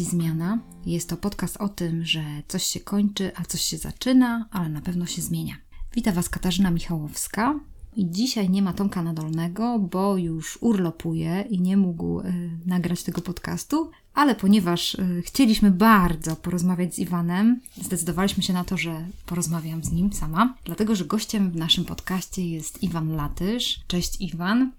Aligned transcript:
Zmiana. 0.00 0.58
Jest 0.86 1.08
to 1.08 1.16
podcast 1.16 1.56
o 1.56 1.68
tym, 1.68 2.04
że 2.04 2.24
coś 2.48 2.64
się 2.64 2.80
kończy, 2.80 3.30
a 3.36 3.44
coś 3.44 3.60
się 3.60 3.78
zaczyna, 3.78 4.48
ale 4.50 4.68
na 4.68 4.80
pewno 4.80 5.06
się 5.06 5.22
zmienia. 5.22 5.54
Witam 5.94 6.14
Was 6.14 6.28
Katarzyna 6.28 6.70
Michałowska. 6.70 7.60
I 7.96 8.10
dzisiaj 8.10 8.50
nie 8.50 8.62
ma 8.62 8.72
Tomka 8.72 9.02
Nadolnego, 9.02 9.78
bo 9.78 10.16
już 10.16 10.58
urlopuje 10.60 11.44
i 11.50 11.60
nie 11.60 11.76
mógł 11.76 12.20
y, 12.20 12.50
nagrać 12.66 13.02
tego 13.02 13.20
podcastu, 13.20 13.90
ale 14.14 14.34
ponieważ 14.34 14.94
y, 14.94 15.22
chcieliśmy 15.26 15.70
bardzo 15.70 16.36
porozmawiać 16.36 16.94
z 16.94 16.98
Iwanem, 16.98 17.60
zdecydowaliśmy 17.82 18.42
się 18.42 18.52
na 18.52 18.64
to, 18.64 18.76
że 18.76 19.04
porozmawiam 19.26 19.84
z 19.84 19.92
nim 19.92 20.12
sama, 20.12 20.54
dlatego 20.64 20.94
że 20.94 21.04
gościem 21.04 21.50
w 21.50 21.56
naszym 21.56 21.84
podcaście 21.84 22.48
jest 22.48 22.82
Iwan 22.82 23.12
Latysz. 23.16 23.80
Cześć 23.86 24.20
Iwan. 24.20 24.70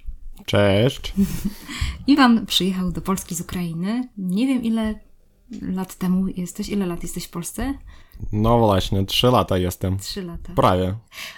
Cześć. 0.46 1.14
Iwan 2.08 2.46
przyjechał 2.46 2.92
do 2.92 3.02
Polski 3.02 3.36
z 3.36 3.42
Ukrainy. 3.42 4.10
Nie 4.18 4.48
wiem 4.48 4.64
ile 4.64 4.96
lat 5.62 5.96
temu 5.96 6.28
jesteś. 6.28 6.70
Ile 6.70 6.86
lat 6.86 7.04
jesteś 7.04 7.26
w 7.26 7.30
Polsce? 7.30 7.74
No 8.32 8.60
właśnie, 8.60 9.06
trzy 9.06 9.28
lata 9.28 9.58
jestem. 9.58 9.98
Trzy 9.98 10.24
lata. 10.24 10.54
Prawie. 10.56 10.96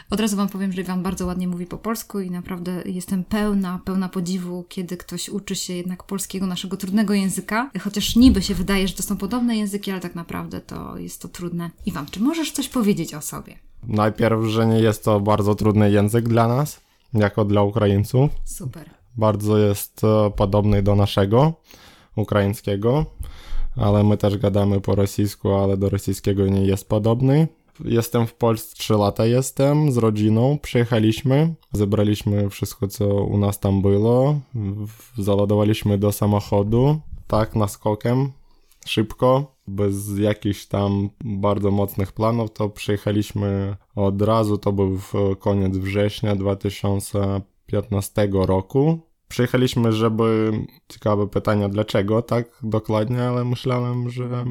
Od 0.10 0.20
razu 0.20 0.38
Wam 0.38 0.50
powiem, 0.50 0.72
że 0.72 0.82
Iwan 0.82 1.04
bardzo 1.04 1.26
ładnie 1.26 1.48
mówi 1.48 1.66
po 1.66 1.78
polsku 1.78 2.20
i 2.20 2.32
naprawdę 2.32 2.82
jestem 2.86 3.24
pełna, 3.24 3.80
pełna 3.86 4.10
podziwu, 4.10 4.66
kiedy 4.70 4.98
ktoś 4.98 5.30
uczy 5.30 5.56
się 5.56 5.74
jednak 5.74 6.04
polskiego, 6.04 6.48
naszego 6.48 6.78
trudnego 6.78 7.14
języka. 7.14 7.72
Chociaż 7.82 8.16
niby 8.16 8.42
się 8.42 8.54
wydaje, 8.54 8.88
że 8.88 8.94
to 8.94 9.04
są 9.04 9.18
podobne 9.18 9.58
języki, 9.58 9.92
ale 9.92 10.00
tak 10.00 10.16
naprawdę 10.16 10.62
to 10.62 10.98
jest 10.98 11.22
to 11.22 11.28
trudne. 11.28 11.70
Iwan, 11.86 12.06
czy 12.12 12.20
możesz 12.20 12.52
coś 12.52 12.70
powiedzieć 12.70 13.14
o 13.14 13.22
sobie? 13.22 13.60
Najpierw, 13.88 14.46
że 14.46 14.68
nie 14.68 14.80
jest 14.80 15.04
to 15.04 15.20
bardzo 15.20 15.56
trudny 15.56 15.92
język 15.92 16.28
dla 16.28 16.48
nas, 16.48 16.82
jako 17.16 17.46
dla 17.46 17.64
Ukraińców. 17.64 18.32
Super. 18.44 18.90
Bardzo 19.18 19.58
jest 19.58 20.04
e, 20.04 20.32
podobny 20.32 20.84
do 20.84 20.96
naszego, 20.96 21.54
ukraińskiego, 22.16 23.06
ale 23.76 24.04
my 24.04 24.18
też 24.18 24.38
gadamy 24.38 24.82
po 24.82 24.96
rosyjsku, 24.96 25.54
ale 25.54 25.78
do 25.78 25.90
rosyjskiego 25.90 26.48
nie 26.48 26.66
jest 26.66 26.90
podobny. 26.90 27.48
Jestem 27.86 28.28
w 28.28 28.34
Polsce 28.34 28.76
3 28.76 28.94
lata 28.94 29.26
jestem 29.26 29.92
z 29.92 29.98
rodziną, 29.98 30.58
przyjechaliśmy, 30.62 31.56
zebraliśmy 31.74 32.50
wszystko 32.50 32.88
co 32.88 33.08
u 33.08 33.38
nas 33.38 33.60
tam 33.60 33.82
było, 33.82 34.40
załadowaliśmy 35.18 35.98
do 35.98 36.12
samochodu, 36.12 37.00
tak 37.28 37.56
naskokiem, 37.56 38.32
szybko, 38.86 39.56
bez 39.68 40.18
jakichś 40.18 40.66
tam 40.66 41.10
bardzo 41.24 41.72
mocnych 41.72 42.12
planów, 42.12 42.54
to 42.54 42.70
przyjechaliśmy 42.70 43.76
od 43.96 44.22
razu, 44.22 44.58
to 44.58 44.72
był 44.72 45.00
koniec 45.40 45.78
września 45.78 46.36
2015 46.36 48.30
roku. 48.32 49.00
Przyjechaliśmy, 49.28 49.92
żeby 49.92 50.52
ciekawe 50.88 51.28
pytania 51.28 51.70
dlaczego 51.70 52.22
tak 52.22 52.60
dokładnie, 52.64 53.24
ale 53.24 53.46
myślałem, 53.46 54.10
że 54.10 54.46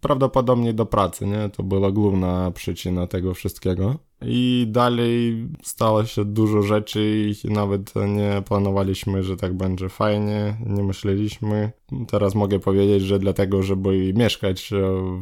prawdopodobnie 0.00 0.72
do 0.72 0.86
pracy, 0.86 1.26
nie? 1.26 1.48
To 1.48 1.62
była 1.62 1.92
główna 1.92 2.50
przyczyna 2.50 3.06
tego 3.06 3.34
wszystkiego. 3.34 3.98
I 4.26 4.66
dalej 4.68 5.46
stało 5.62 6.04
się 6.04 6.24
dużo 6.24 6.62
rzeczy 6.62 7.32
i 7.44 7.50
nawet 7.50 7.94
nie 8.08 8.42
planowaliśmy, 8.48 9.22
że 9.22 9.36
tak 9.36 9.54
będzie 9.54 9.88
fajnie, 9.88 10.56
nie 10.66 10.82
myśleliśmy. 10.82 11.72
Teraz 12.08 12.34
mogę 12.34 12.60
powiedzieć, 12.60 13.02
że 13.02 13.18
dlatego, 13.18 13.62
żeby 13.62 14.12
mieszkać 14.16 14.70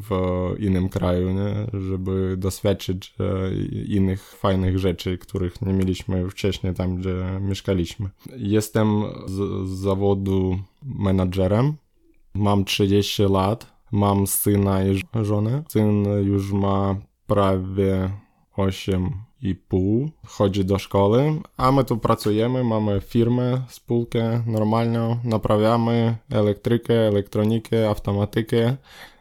w 0.08 0.10
innym 0.58 0.88
kraju, 0.88 1.30
nie? 1.30 1.80
żeby 1.80 2.36
doświadczyć 2.38 3.14
e, 3.20 3.54
innych 3.84 4.34
fajnych 4.34 4.78
rzeczy, 4.78 5.18
których 5.18 5.62
nie 5.62 5.72
mieliśmy 5.72 6.30
wcześniej 6.30 6.74
tam, 6.74 6.96
gdzie 6.96 7.14
mieszkaliśmy. 7.40 8.10
Jestem 8.36 9.02
z, 9.26 9.68
zawodu 9.68 10.58
menadżerem, 10.82 11.74
mam 12.34 12.64
30 12.64 13.22
lat, 13.22 13.72
mam 13.92 14.26
syna 14.26 14.84
i 14.84 15.00
żonę. 15.22 15.62
Syn 15.68 16.04
już 16.24 16.52
ma 16.52 16.96
prawie 17.26 18.10
8,5, 18.56 20.08
chodzi 20.26 20.64
do 20.64 20.78
szkoły, 20.78 21.40
a 21.56 21.72
my 21.72 21.84
tu 21.84 21.96
pracujemy, 21.96 22.64
mamy 22.64 23.00
firmę, 23.00 23.62
spółkę 23.68 24.42
normalną, 24.46 25.18
naprawiamy 25.24 26.16
elektrykę, 26.30 26.94
elektronikę, 27.08 27.88
automatykę 27.88 28.76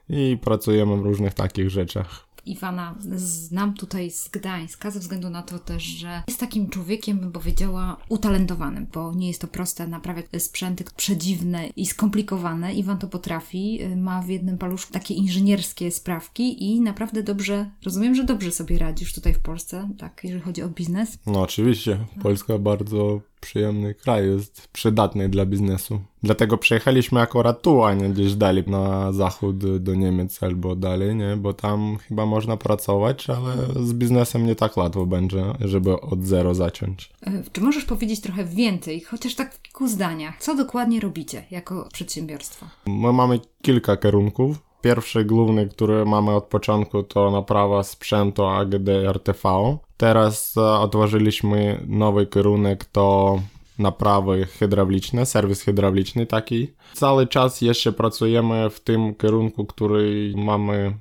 i 0.10 0.38
pracujemy 0.42 0.98
w 0.98 1.02
różnych 1.02 1.34
takich 1.34 1.70
rzeczach. 1.70 2.31
Iwana 2.46 2.96
znam 3.16 3.74
tutaj 3.74 4.12
z 4.12 4.30
Gdańska, 4.30 4.92
ze 4.92 5.00
względu 5.00 5.30
na 5.30 5.42
to 5.42 5.60
też, 5.60 5.84
że 5.84 6.24
jest 6.28 6.40
takim 6.40 6.70
człowiekiem, 6.70 7.20
bym 7.20 7.32
powiedziała, 7.32 7.98
utalentowanym, 8.10 8.88
bo 8.94 9.14
nie 9.14 9.28
jest 9.28 9.42
to 9.42 9.48
proste 9.48 9.88
naprawiać 9.88 10.26
sprzęty 10.38 10.84
przedziwne 10.98 11.68
i 11.68 11.86
skomplikowane. 11.86 12.74
Iwan 12.74 12.98
to 12.98 13.08
potrafi, 13.08 13.80
ma 13.96 14.22
w 14.22 14.30
jednym 14.30 14.58
paluszku 14.58 14.94
takie 14.94 15.14
inżynierskie 15.14 15.92
sprawki 15.92 16.64
i 16.64 16.82
naprawdę 16.82 17.24
dobrze, 17.24 17.72
rozumiem, 17.86 18.16
że 18.16 18.24
dobrze 18.24 18.52
sobie 18.52 18.78
radzisz 18.78 19.14
tutaj 19.14 19.34
w 19.34 19.40
Polsce, 19.40 19.90
tak, 19.98 20.22
jeżeli 20.24 20.42
chodzi 20.42 20.64
o 20.64 20.70
biznes. 20.70 21.18
No 21.26 21.42
oczywiście, 21.42 21.98
Polska 22.22 22.58
bardzo 22.58 23.22
przyjemny 23.42 23.94
kraj, 23.94 24.28
jest 24.28 24.68
przydatny 24.68 25.30
dla 25.30 25.46
biznesu. 25.46 26.02
Dlatego 26.24 26.58
przyjechaliśmy 26.58 27.22
akurat 27.22 27.62
tu, 27.62 27.84
a 27.84 27.94
nie 27.94 28.10
gdzieś 28.10 28.36
dalej 28.36 28.64
na 28.68 29.12
zachód 29.14 29.78
do 29.84 29.96
Niemiec 29.96 30.44
albo 30.44 30.76
dalej, 30.76 31.16
nie? 31.16 31.38
Bo 31.38 31.54
tam 31.54 31.98
chyba 31.98 32.26
można 32.26 32.58
pracować, 32.58 33.30
ale 33.30 33.54
z 33.86 33.94
biznesem 33.94 34.46
nie 34.46 34.56
tak 34.56 34.78
łatwo 34.78 35.06
będzie, 35.06 35.44
żeby 35.60 36.02
od 36.02 36.26
zero 36.26 36.56
zacząć. 36.56 37.12
E, 37.28 37.44
Czy 37.52 37.62
możesz 37.62 37.86
powiedzieć 37.86 38.22
trochę 38.22 38.46
więcej, 38.46 39.02
chociaż 39.02 39.36
tak 39.36 39.54
w 39.56 39.62
kilku 39.62 39.88
zdaniach, 39.88 40.38
co 40.40 40.56
dokładnie 40.56 41.00
robicie 41.00 41.44
jako 41.52 41.90
przedsiębiorstwo? 41.94 42.66
My 42.86 43.14
mamy 43.14 43.40
kilka 43.62 43.98
kierunków. 43.98 44.71
Pierwszy 44.82 45.26
główny, 45.26 45.68
który 45.68 46.06
mamy 46.06 46.32
od 46.32 46.44
początku, 46.44 47.04
to 47.04 47.32
naprawa 47.32 47.84
sprzętu 47.84 48.46
AGD 48.46 48.90
RTV. 48.90 49.78
Teraz 49.98 50.58
e, 50.58 50.62
otworzyliśmy 50.62 51.84
nowy 51.88 52.28
kierunek, 52.28 52.86
to 52.86 53.40
naprawy 53.80 54.46
hydrauliczne, 54.46 55.26
serwis 55.26 55.62
hydrauliczny 55.62 56.26
taki. 56.26 56.68
Cały 56.94 57.28
czas 57.28 57.62
jeszcze 57.62 57.92
pracujemy 57.92 58.70
w 58.70 58.80
tym 58.80 59.16
kierunku, 59.16 59.66
który 59.66 60.34
mamy 60.36 60.94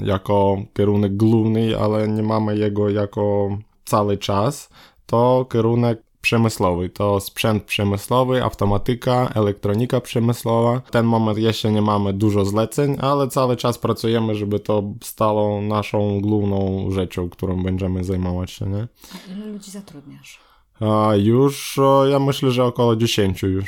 jako 0.00 0.56
kierunek 0.76 1.16
główny, 1.16 1.78
ale 1.78 2.08
nie 2.08 2.22
mamy 2.22 2.58
jego 2.58 2.90
jako 2.90 3.48
cały 3.84 4.18
czas. 4.18 4.68
To 5.06 5.46
kierunek 5.52 6.02
przemysłowy. 6.28 6.88
To 6.88 7.20
sprzęt 7.20 7.62
przemysłowy, 7.62 8.42
automatyka, 8.42 9.32
elektronika 9.34 10.00
przemysłowa. 10.00 10.80
W 10.80 10.90
ten 10.90 11.06
moment 11.06 11.38
jeszcze 11.38 11.72
nie 11.72 11.82
mamy 11.82 12.12
dużo 12.12 12.44
zleceń, 12.44 12.96
ale 13.00 13.28
cały 13.28 13.56
czas 13.56 13.78
pracujemy, 13.78 14.34
żeby 14.34 14.60
to 14.60 14.82
stało 15.02 15.60
naszą 15.62 16.20
główną 16.20 16.90
rzeczą, 16.90 17.30
którą 17.30 17.62
będziemy 17.62 18.04
zajmować 18.04 18.50
się, 18.50 18.66
nie? 18.66 18.88
A 19.14 19.32
ile 19.32 19.46
ludzi 19.46 19.70
zatrudniasz? 19.70 20.40
A 20.80 21.16
już 21.16 21.80
ja 22.10 22.18
myślę, 22.18 22.50
że 22.50 22.64
około 22.64 22.96
10 22.96 23.42
już. 23.42 23.64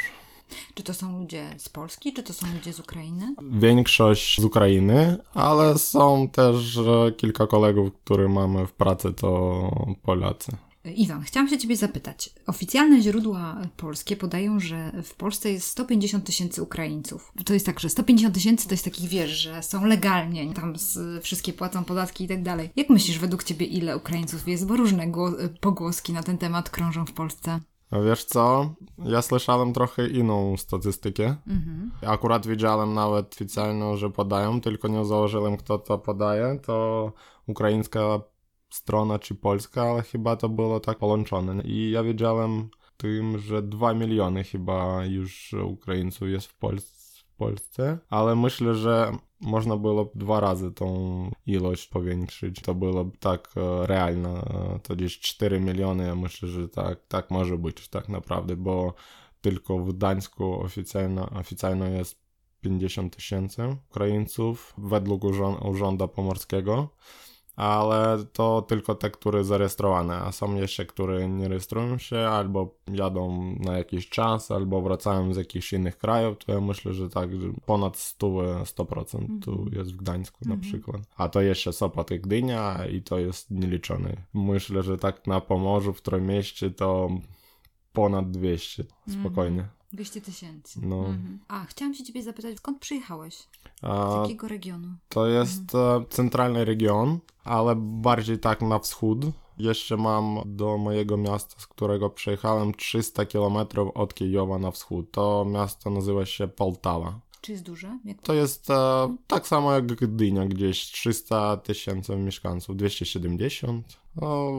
Czy 0.75 0.83
to 0.83 0.95
są 0.95 1.19
ludzie 1.19 1.55
z 1.59 1.69
Polski, 1.69 2.13
czy 2.13 2.23
to 2.23 2.33
są 2.33 2.47
ludzie 2.55 2.73
z 2.73 2.81
Ukrainy? 2.81 3.35
Większość 3.53 4.41
z 4.41 4.45
Ukrainy, 4.45 5.17
ale 5.35 5.79
są 5.79 6.29
też 6.29 6.79
kilka 7.17 7.47
kolegów, 7.47 7.91
które 8.05 8.29
mamy 8.29 8.67
w 8.67 8.73
pracy, 8.73 9.13
to 9.13 9.71
Polacy. 10.03 10.57
Iwan, 10.85 11.23
chciałam 11.23 11.49
się 11.49 11.59
Ciebie 11.59 11.77
zapytać. 11.77 12.31
Oficjalne 12.47 13.01
źródła 13.03 13.57
polskie 13.77 14.17
podają, 14.17 14.61
że 14.61 14.93
w 15.03 15.15
Polsce 15.15 15.53
jest 15.53 15.67
150 15.67 16.25
tysięcy 16.25 16.63
Ukraińców. 16.63 17.33
To 17.45 17.55
jest 17.55 17.67
tak, 17.67 17.81
że 17.81 17.89
150 17.89 18.35
tysięcy 18.35 18.69
to 18.69 18.75
jest 18.75 18.85
takich, 18.85 19.09
wiesz, 19.09 19.31
że 19.31 19.63
są 19.63 19.85
legalnie, 19.85 20.55
tam 20.55 20.77
z, 20.77 21.25
wszystkie 21.25 21.53
płacą 21.53 21.85
podatki 21.85 22.25
i 22.25 22.29
tak 22.29 22.43
dalej. 22.43 22.71
Jak 22.77 22.89
myślisz, 22.91 23.19
według 23.19 23.45
Ciebie, 23.45 23.67
ile 23.67 23.97
Ukraińców 23.97 24.49
jest? 24.49 24.67
Bo 24.67 24.77
różne 24.77 25.07
gło- 25.07 25.49
pogłoski 25.61 26.13
na 26.13 26.23
ten 26.23 26.39
temat 26.39 26.71
krążą 26.71 27.07
w 27.07 27.13
Polsce. 27.13 27.61
Wiesz 28.07 28.25
co? 28.25 28.75
Ja 29.05 29.23
słyszałem 29.23 29.73
trochę 29.73 30.09
inną 30.09 30.57
statystykę. 30.57 31.37
Akurat 32.07 32.47
widziałem 32.47 32.95
nawet 32.95 33.35
oficjalną, 33.35 33.97
że 33.97 34.11
podają, 34.11 34.61
tylko 34.61 34.89
nie 34.89 35.05
założyłem, 35.05 35.57
kto 35.57 35.79
to 35.79 35.99
podaje. 35.99 36.59
To 36.67 37.13
ukraińska 37.47 38.01
strona 38.71 39.19
czy 39.19 39.35
polska, 39.35 39.83
ale 39.83 40.03
chyba 40.03 40.37
to 40.37 40.49
było 40.49 40.81
tak 40.81 40.99
połączone. 40.99 41.63
I 41.63 41.91
ja 41.91 42.03
wiedziałem 42.03 42.69
tym, 42.97 43.39
że 43.39 43.63
2 43.63 43.95
miliony 43.95 44.45
chyba 44.45 45.05
już 45.05 45.53
Ukraińców 45.53 46.29
jest 46.29 46.47
w 46.47 46.55
Polsce. 46.55 47.01
Polsce, 47.41 47.99
ale 48.11 48.37
myślę, 48.37 48.75
że 48.75 49.13
można 49.41 49.77
było 49.77 50.13
dwa 50.15 50.41
razy 50.41 50.73
tą 50.73 51.31
ilość 51.47 51.89
powiększyć. 51.89 52.61
To 52.61 52.75
było 52.75 53.11
tak 53.21 53.51
e, 53.57 53.87
realne. 53.87 54.43
To 54.83 54.97
gdzieś 54.97 55.21
4 55.21 55.61
miliony. 55.61 56.07
Ja 56.07 56.15
myślę, 56.15 56.49
że 56.49 56.69
tak, 56.69 57.07
tak 57.09 57.31
może 57.31 57.59
być 57.59 57.89
tak 57.89 58.09
naprawdę, 58.09 58.57
bo 58.57 58.95
tylko 59.41 59.79
w 59.79 59.93
Gdańsku 59.93 60.63
oficjalno 61.35 61.87
jest 61.89 62.21
50 62.61 63.17
tysięcy 63.17 63.77
Ukraińców 63.91 64.75
według 64.79 65.25
urząd, 65.25 65.65
Urzędu 65.65 66.09
Pomorskiego. 66.09 66.89
Ale 67.61 68.25
to 68.33 68.63
tylko 68.63 68.95
te, 68.95 69.11
które 69.11 69.45
zarejestrowane, 69.45 70.17
a 70.17 70.33
są 70.33 70.55
jeszcze, 70.55 70.87
które 70.87 71.29
nie 71.29 71.49
rejestrują 71.49 71.99
się, 71.99 72.19
albo 72.19 72.75
jadą 72.93 73.55
na 73.61 73.79
jakiś 73.79 74.09
czas, 74.09 74.51
albo 74.51 74.83
wracają 74.83 75.35
z 75.35 75.37
jakichś 75.37 75.73
innych 75.73 75.99
krajów, 75.99 76.39
to 76.39 76.53
ja 76.53 76.61
myślę, 76.61 76.95
że 76.95 77.09
tak, 77.09 77.41
że 77.41 77.49
ponad 77.67 77.97
100, 77.97 78.27
100% 78.27 79.43
tu 79.43 79.67
jest 79.73 79.93
w 79.93 79.97
Gdańsku 79.97 80.49
na 80.49 80.57
przykład. 80.57 81.03
A 81.17 81.29
to 81.29 81.41
jeszcze 81.41 81.73
Sopot 81.73 82.11
i 82.11 82.21
Gdynia 82.21 82.87
i 82.87 83.03
to 83.03 83.19
jest 83.19 83.51
nieliczone. 83.51 84.17
Myślę, 84.35 84.83
że 84.83 84.99
tak 84.99 85.27
na 85.27 85.41
Pomorzu, 85.41 85.93
w 85.93 86.03
Trójmieście 86.03 86.71
to 86.71 87.11
ponad 87.93 88.31
200, 88.31 88.85
spokojnie. 89.21 89.69
200 89.93 90.21
tysięcy. 90.21 90.81
No. 90.83 90.99
Mhm. 90.99 91.39
A, 91.49 91.65
chciałam 91.65 91.95
się 91.95 92.05
ciebie 92.05 92.23
zapytać, 92.23 92.57
skąd 92.57 92.79
przyjechałeś? 92.79 93.35
Z 93.37 93.49
A, 93.83 94.21
jakiego 94.23 94.49
regionu? 94.49 94.89
To 95.09 95.27
jest 95.27 95.75
e, 95.75 96.05
centralny 96.11 96.65
region, 96.65 97.19
ale 97.45 97.75
bardziej 97.77 98.39
tak 98.39 98.63
na 98.63 98.79
wschód. 98.79 99.19
Jeszcze 99.59 99.97
mam 99.97 100.41
do 100.47 100.79
mojego 100.79 101.17
miasta, 101.17 101.55
z 101.59 101.67
którego 101.67 102.11
przyjechałem, 102.11 102.75
300 102.75 103.27
km 103.27 103.57
od 103.95 104.15
Kijowa 104.15 104.59
na 104.59 104.71
wschód. 104.71 105.11
To 105.11 105.45
miasto 105.45 105.91
nazywa 105.91 106.27
się 106.27 106.49
Poltawa. 106.49 107.21
Czy 107.41 107.53
jest 107.53 107.65
duże? 107.65 107.99
Jak... 108.05 108.23
To 108.23 108.35
jest 108.35 108.71
e, 108.71 109.17
tak 109.27 109.49
samo 109.49 109.73
jak 109.73 109.87
Gdynia, 109.87 110.47
gdzieś 110.47 110.85
300 110.85 111.57
tysięcy 111.57 112.17
mieszkańców, 112.17 112.77
270. 112.77 114.00
No, 114.17 114.51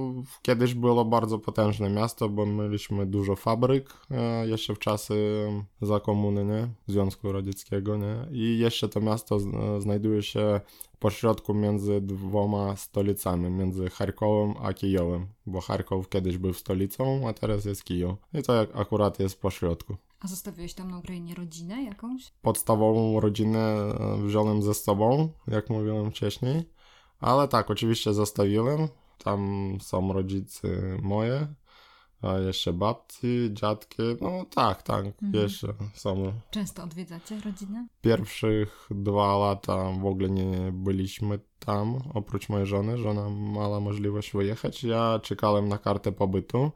kiedyś 0.42 0.74
było 0.74 1.06
bardzo 1.06 1.39
potężne 1.39 1.89
miasto, 1.89 2.30
bo 2.30 2.45
mieliśmy 2.45 3.06
dużo 3.06 3.36
fabryk 3.36 3.94
e, 4.12 4.48
jeszcze 4.48 4.75
w 4.75 4.80
czasy 4.80 5.15
za 5.81 6.00
komuny, 6.00 6.45
nie? 6.45 6.68
Związku 6.88 7.31
Radzieckiego, 7.31 7.98
nie? 7.98 8.27
I 8.31 8.59
jeszcze 8.59 8.89
to 8.89 9.01
miasto 9.01 9.38
e, 9.38 9.81
znajduje 9.81 10.24
się 10.24 10.62
pośrodku 11.00 11.53
między 11.53 12.01
dwoma 12.01 12.75
stolicami, 12.75 13.50
między 13.50 13.89
Charkowem 13.89 14.53
a 14.62 14.74
Kijowem, 14.74 15.27
bo 15.45 15.62
Charkow 15.62 16.09
kiedyś 16.09 16.38
był 16.38 16.53
stolicą, 16.53 17.27
a 17.27 17.33
teraz 17.33 17.65
jest 17.65 17.83
Kijów. 17.83 18.15
I 18.33 18.44
to 18.44 18.53
jak 18.53 18.75
akurat 18.75 19.19
jest 19.19 19.42
pośrodku. 19.42 19.95
A 20.19 20.27
zostawiłeś 20.27 20.74
tam 20.74 20.92
na 20.92 20.98
Ukrainie 20.98 21.36
rodzinę 21.36 21.83
jakąś? 21.83 22.31
podstawową 22.42 23.19
rodzinę 23.19 23.59
e, 23.59 24.18
wziąłem 24.25 24.62
ze 24.62 24.74
sobą, 24.74 25.30
jak 25.48 25.69
mówiłem 25.69 26.12
wcześniej. 26.12 26.63
Ale 27.19 27.48
tak, 27.48 27.71
oczywiście 27.71 28.13
zostawiłem. 28.13 28.88
Tam 29.23 29.77
są 29.81 30.13
rodzice 30.13 30.68
moje, 31.01 31.47
a 32.21 32.38
jeszcze 32.38 32.73
babci, 32.73 33.50
dziadki. 33.53 34.01
No 34.21 34.45
tak, 34.45 34.83
tak, 34.83 35.06
jeszcze 35.33 35.73
są. 35.94 36.33
Często 36.51 36.83
odwiedzacie 36.83 37.39
rodzinę? 37.45 37.88
Pierwszych 38.01 38.88
dwa 38.91 39.38
lata 39.38 39.91
w 40.01 40.06
ogóle 40.06 40.29
nie 40.29 40.71
byliśmy 40.71 41.39
tam, 41.59 42.00
oprócz 42.13 42.50
mojej 42.50 42.68
żony. 42.68 42.97
Żona 42.97 43.29
miała 43.29 43.79
możliwość 43.79 44.33
wyjechać. 44.33 44.83
Ja 44.83 45.19
czekałem 45.24 45.67
na 45.67 45.77
kartę 45.77 46.12
pobytu. 46.12 46.71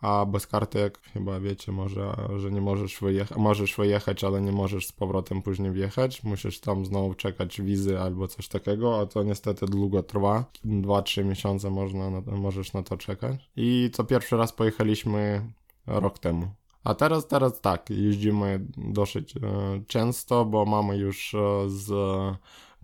A 0.00 0.26
bez 0.26 0.46
karty, 0.46 0.78
jak 0.78 1.00
chyba 1.00 1.40
wiecie, 1.40 1.72
może, 1.72 2.14
że 2.36 2.50
nie 2.50 2.60
możesz 2.60 3.00
wyjechać, 3.00 3.38
możesz 3.38 3.76
wyjechać, 3.76 4.24
ale 4.24 4.40
nie 4.40 4.52
możesz 4.52 4.86
z 4.86 4.92
powrotem 4.92 5.42
później 5.42 5.72
wjechać. 5.72 6.24
Musisz 6.24 6.60
tam 6.60 6.86
znowu 6.86 7.14
czekać 7.14 7.60
wizy 7.60 8.00
albo 8.00 8.28
coś 8.28 8.48
takiego, 8.48 9.00
a 9.00 9.06
to 9.06 9.22
niestety 9.22 9.66
długo 9.66 10.02
trwa. 10.02 10.44
2-3 10.64 11.24
miesiące 11.24 11.70
można 11.70 12.10
na, 12.10 12.20
możesz 12.26 12.72
na 12.72 12.82
to 12.82 12.96
czekać. 12.96 13.50
I 13.56 13.90
to 13.96 14.04
pierwszy 14.04 14.36
raz 14.36 14.52
pojechaliśmy 14.52 15.50
rok 15.86 16.18
temu. 16.18 16.48
A 16.84 16.94
teraz, 16.94 17.26
teraz 17.26 17.60
tak, 17.60 17.90
jeździmy 17.90 18.66
dosyć 18.76 19.36
e, 19.36 19.40
często, 19.86 20.44
bo 20.44 20.64
mamy 20.64 20.96
już 20.96 21.34
e, 21.34 21.38
z 21.66 21.90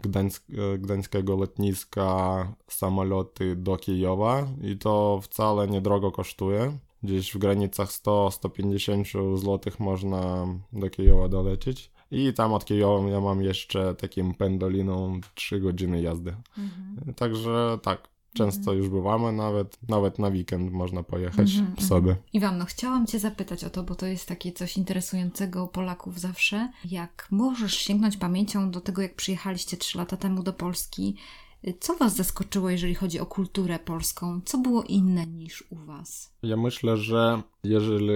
Gdańsk, 0.02 0.44
e, 0.50 0.78
gdańskiego 0.78 1.36
lotniska 1.36 2.46
samoloty 2.68 3.56
do 3.56 3.76
Kijowa 3.76 4.46
i 4.62 4.78
to 4.78 5.20
wcale 5.22 5.68
niedrogo 5.68 6.12
kosztuje. 6.12 6.78
Gdzieś 7.02 7.30
w 7.32 7.38
granicach 7.38 7.90
100-150 7.90 9.38
zł 9.38 9.72
można 9.78 10.46
do 10.72 10.90
Kijowa 10.90 11.28
dolecieć. 11.28 11.90
I 12.10 12.32
tam 12.32 12.52
od 12.52 12.64
Kijowa 12.64 13.08
ja 13.08 13.20
mam 13.20 13.42
jeszcze 13.42 13.94
takim 13.94 14.34
pendoliną 14.34 15.20
3 15.34 15.60
godziny 15.60 16.02
jazdy. 16.02 16.34
Także 17.16 17.78
tak, 17.82 18.08
często 18.34 18.72
już 18.72 18.88
bywamy, 18.88 19.32
nawet, 19.32 19.78
nawet 19.88 20.18
na 20.18 20.28
weekend 20.28 20.72
można 20.72 21.02
pojechać 21.02 21.50
sobie. 21.78 22.16
Iwano, 22.32 22.64
chciałam 22.64 23.06
Cię 23.06 23.18
zapytać 23.18 23.64
o 23.64 23.70
to, 23.70 23.82
bo 23.82 23.94
to 23.94 24.06
jest 24.06 24.28
takie 24.28 24.52
coś 24.52 24.76
interesującego 24.76 25.66
Polaków 25.66 26.20
zawsze. 26.20 26.72
Jak 26.84 27.28
możesz 27.30 27.74
sięgnąć 27.74 28.16
pamięcią 28.16 28.70
do 28.70 28.80
tego, 28.80 29.02
jak 29.02 29.14
przyjechaliście 29.16 29.76
trzy 29.76 29.98
lata 29.98 30.16
temu 30.16 30.42
do 30.42 30.52
Polski, 30.52 31.16
co 31.80 31.96
Was 31.96 32.16
zaskoczyło, 32.16 32.70
jeżeli 32.70 32.94
chodzi 32.94 33.20
o 33.20 33.26
kulturę 33.26 33.78
polską? 33.78 34.40
Co 34.44 34.58
było 34.58 34.82
inne 34.82 35.26
niż 35.26 35.64
u 35.70 35.76
Was? 35.76 36.32
Ja 36.42 36.56
myślę, 36.56 36.96
że 36.96 37.42
jeżeli 37.64 38.08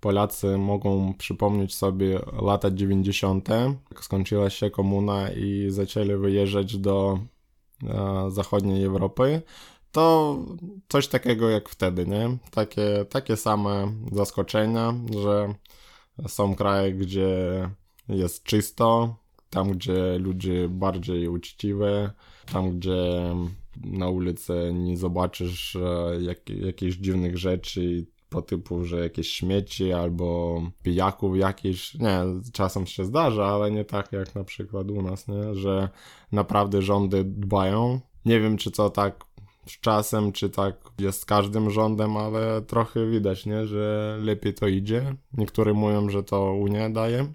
Polacy 0.00 0.58
mogą 0.58 1.14
przypomnieć 1.14 1.74
sobie 1.74 2.20
lata 2.42 2.70
90., 2.70 3.48
jak 3.90 4.04
skończyła 4.04 4.50
się 4.50 4.70
komuna 4.70 5.30
i 5.30 5.66
zaczęli 5.70 6.16
wyjeżdżać 6.16 6.76
do 6.76 7.18
e, 7.82 8.26
zachodniej 8.30 8.84
Europy, 8.84 9.42
to 9.92 10.36
coś 10.88 11.08
takiego 11.08 11.50
jak 11.50 11.68
wtedy, 11.68 12.06
nie? 12.06 12.36
Takie, 12.50 13.04
takie 13.10 13.36
same 13.36 13.92
zaskoczenia, 14.12 14.94
że 15.22 15.54
są 16.28 16.54
kraje, 16.54 16.92
gdzie 16.92 17.28
jest 18.08 18.42
czysto, 18.42 19.16
tam 19.50 19.70
gdzie 19.70 20.18
ludzie 20.18 20.68
bardziej 20.68 21.28
uczciwe, 21.28 22.10
tam 22.52 22.78
gdzie 22.78 23.34
na 23.84 24.08
ulicy 24.08 24.70
nie 24.74 24.96
zobaczysz 24.96 25.76
e, 25.76 26.22
jak, 26.22 26.50
jakichś 26.50 26.96
dziwnych 26.96 27.38
rzeczy 27.38 28.06
po 28.28 28.42
typu, 28.42 28.84
że 28.84 29.00
jakieś 29.00 29.28
śmieci 29.28 29.92
albo 29.92 30.60
pijaków 30.82 31.36
jakiś, 31.36 31.94
nie, 31.94 32.18
czasem 32.52 32.86
się 32.86 33.04
zdarza, 33.04 33.46
ale 33.46 33.70
nie 33.70 33.84
tak 33.84 34.12
jak 34.12 34.34
na 34.34 34.44
przykład 34.44 34.90
u 34.90 35.02
nas, 35.02 35.28
nie, 35.28 35.54
że 35.54 35.88
naprawdę 36.32 36.82
rządy 36.82 37.24
dbają. 37.24 38.00
Nie 38.24 38.40
wiem, 38.40 38.56
czy 38.56 38.70
to 38.70 38.90
tak 38.90 39.24
z 39.66 39.80
czasem, 39.80 40.32
czy 40.32 40.50
tak 40.50 40.76
jest 40.98 41.20
z 41.20 41.24
każdym 41.24 41.70
rządem, 41.70 42.16
ale 42.16 42.62
trochę 42.62 43.06
widać, 43.06 43.46
nie, 43.46 43.66
że 43.66 44.16
lepiej 44.20 44.54
to 44.54 44.66
idzie. 44.66 45.14
Niektórzy 45.32 45.74
mówią, 45.74 46.10
że 46.10 46.22
to 46.22 46.52
Unia 46.52 46.90
daje, 46.90 47.32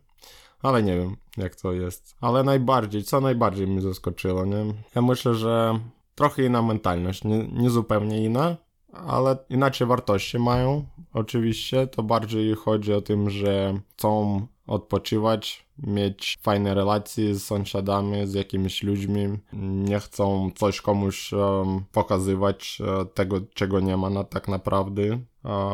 ale 0.61 0.83
nie 0.83 0.97
wiem, 0.97 1.15
jak 1.37 1.55
to 1.55 1.73
jest. 1.73 2.15
Ale 2.21 2.43
najbardziej, 2.43 3.03
co 3.03 3.21
najbardziej 3.21 3.67
mnie 3.67 3.81
zaskoczyło, 3.81 4.45
nie? 4.45 4.65
Ja 4.95 5.01
myślę, 5.01 5.35
że 5.35 5.79
trochę 6.15 6.43
inna 6.43 6.61
mentalność, 6.61 7.23
nie, 7.23 7.47
nie 7.47 7.69
zupełnie 7.69 8.25
inna, 8.25 8.57
ale 8.93 9.37
inaczej 9.49 9.87
wartości 9.87 10.39
mają. 10.39 10.85
Oczywiście 11.13 11.87
to 11.87 12.03
bardziej 12.03 12.55
chodzi 12.55 12.93
o 12.93 13.01
tym, 13.01 13.29
że 13.29 13.79
chcą 13.93 14.41
odpoczywać, 14.67 15.67
mieć 15.77 16.37
fajne 16.41 16.73
relacje 16.73 17.35
z 17.35 17.43
sąsiadami, 17.43 18.27
z 18.27 18.33
jakimiś 18.33 18.83
ludźmi. 18.83 19.37
Nie 19.53 19.99
chcą 19.99 20.51
coś 20.55 20.81
komuś 20.81 21.33
um, 21.33 21.83
pokazywać 21.91 22.81
e, 22.81 23.05
tego, 23.05 23.41
czego 23.53 23.79
nie 23.79 23.97
ma 23.97 24.09
na, 24.09 24.23
tak 24.23 24.47
naprawdę. 24.47 25.03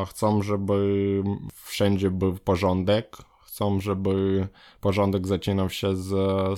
Chcą, 0.09 0.41
żeby 0.41 1.23
wszędzie 1.53 2.11
był 2.11 2.33
porządek. 2.33 3.17
Chcą, 3.57 3.79
żeby 3.79 4.47
porządek 4.81 5.27
zaczynał 5.27 5.69
się 5.69 5.95
z 5.95 6.09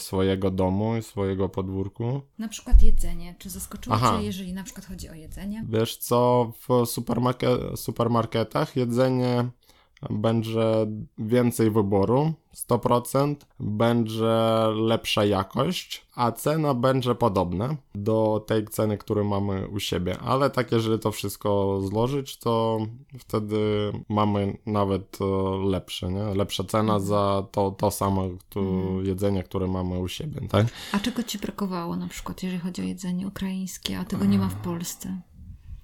swojego 0.02 0.52
domu 0.52 0.98
i 0.98 1.02
swojego 1.04 1.50
podwórku. 1.50 2.22
Na 2.38 2.48
przykład 2.48 2.84
jedzenie. 2.84 3.36
Czy 3.40 3.50
zaskoczyło 3.50 3.96
Aha. 3.96 4.18
Cię, 4.18 4.26
jeżeli 4.26 4.54
na 4.54 4.64
przykład 4.64 4.86
chodzi 4.86 5.10
o 5.10 5.14
jedzenie? 5.14 5.66
Wiesz 5.70 5.98
co, 5.98 6.52
w 6.60 6.68
supermarke- 6.68 7.78
supermarketach 7.78 8.76
jedzenie 8.76 9.50
będzie 10.10 10.88
więcej 11.18 11.72
wyboru, 11.72 12.34
100%, 12.56 13.36
będzie 13.60 14.38
lepsza 14.76 15.26
jakość, 15.26 16.06
a 16.16 16.32
cena 16.32 16.74
będzie 16.74 17.16
podobna 17.16 17.76
do 17.96 18.46
tej 18.48 18.68
ceny, 18.68 18.98
którą 18.98 19.24
mamy 19.24 19.68
u 19.68 19.80
siebie. 19.80 20.18
Ale 20.20 20.50
tak, 20.50 20.72
jeżeli 20.72 21.00
to 21.00 21.12
wszystko 21.12 21.82
złożyć, 21.82 22.38
to 22.38 22.80
wtedy 23.20 23.58
mamy 24.10 24.58
nawet 24.66 25.18
e, 25.22 25.26
lepsze, 25.66 26.12
nie? 26.12 26.24
Lepsza 26.24 26.64
cena 26.64 27.00
za 27.00 27.44
to, 27.52 27.72
to 27.72 27.92
samo 27.92 28.30
to 28.50 28.62
jedzenie, 29.04 29.44
które 29.44 29.68
mamy 29.68 30.00
u 30.00 30.08
siebie, 30.08 30.48
tak? 30.50 30.68
A 30.92 31.00
czego 31.00 31.24
Ci 31.24 31.38
brakowało 31.38 31.96
na 31.96 32.08
przykład, 32.08 32.44
jeżeli 32.44 32.62
chodzi 32.62 32.82
o 32.82 32.86
jedzenie 32.86 33.28
ukraińskie, 33.28 34.00
a 34.00 34.06
tego 34.06 34.26
nie 34.26 34.40
ma 34.40 34.50
w 34.50 34.56
Polsce? 34.56 35.22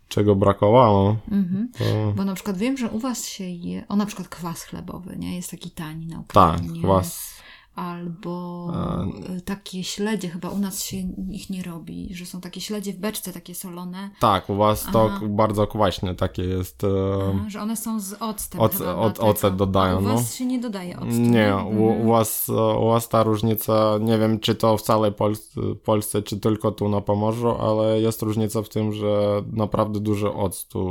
Czego 0.09 0.35
brakowało? 0.35 1.15
Mhm. 1.31 1.69
To... 1.77 2.13
Bo 2.15 2.25
na 2.25 2.33
przykład 2.35 2.57
wiem, 2.57 2.77
że 2.77 2.89
u 2.89 2.99
Was 2.99 3.27
się 3.27 3.43
je, 3.43 3.87
o 3.87 3.95
na 3.95 4.05
przykład 4.05 4.27
kwas 4.27 4.63
chlebowy, 4.63 5.15
nie? 5.17 5.35
Jest 5.35 5.51
taki 5.51 5.71
tani 5.71 6.07
na 6.07 6.23
Tak, 6.27 6.55
Ukrainie. 6.55 6.81
kwas 6.83 7.34
albo 7.75 8.67
y, 9.37 9.41
takie 9.41 9.83
śledzie, 9.83 10.29
chyba 10.29 10.49
u 10.49 10.57
nas 10.57 10.83
się 10.83 10.97
ich 11.31 11.49
nie 11.49 11.63
robi, 11.63 12.09
że 12.15 12.25
są 12.25 12.41
takie 12.41 12.61
śledzie 12.61 12.93
w 12.93 12.97
beczce, 12.97 13.33
takie 13.33 13.55
solone. 13.55 14.09
Tak, 14.19 14.49
u 14.49 14.55
was 14.55 14.87
to 14.93 15.11
bardzo 15.29 15.67
kwaśne 15.67 16.15
takie 16.15 16.43
jest. 16.43 16.83
E, 16.83 16.87
Aha, 17.29 17.45
że 17.49 17.61
one 17.61 17.77
są 17.77 17.99
z 17.99 18.13
octem. 18.19 18.61
Oc, 18.61 18.77
chyba, 18.77 18.95
od, 18.95 19.19
ocet 19.19 19.55
dodają. 19.55 19.95
A 19.95 19.99
u 19.99 20.01
no. 20.01 20.13
was 20.15 20.35
się 20.35 20.45
nie 20.45 20.59
dodaje 20.59 20.95
octu. 20.99 21.07
Nie, 21.09 21.55
u, 21.55 21.83
u, 21.83 21.89
Mhm. 21.89 22.07
was, 22.07 22.49
u 22.81 22.87
was 22.87 23.09
ta 23.09 23.23
różnica, 23.23 23.97
nie 24.01 24.17
wiem 24.17 24.39
czy 24.39 24.55
to 24.55 24.77
w 24.77 24.81
całej 24.81 25.11
Polsce, 25.11 25.61
Polsce, 25.83 26.21
czy 26.21 26.39
tylko 26.39 26.71
tu 26.71 26.89
na 26.89 27.01
Pomorzu, 27.01 27.49
ale 27.49 28.01
jest 28.01 28.21
różnica 28.21 28.61
w 28.61 28.69
tym, 28.69 28.93
że 28.93 29.43
naprawdę 29.51 29.99
dużo 29.99 30.35
octu 30.35 30.85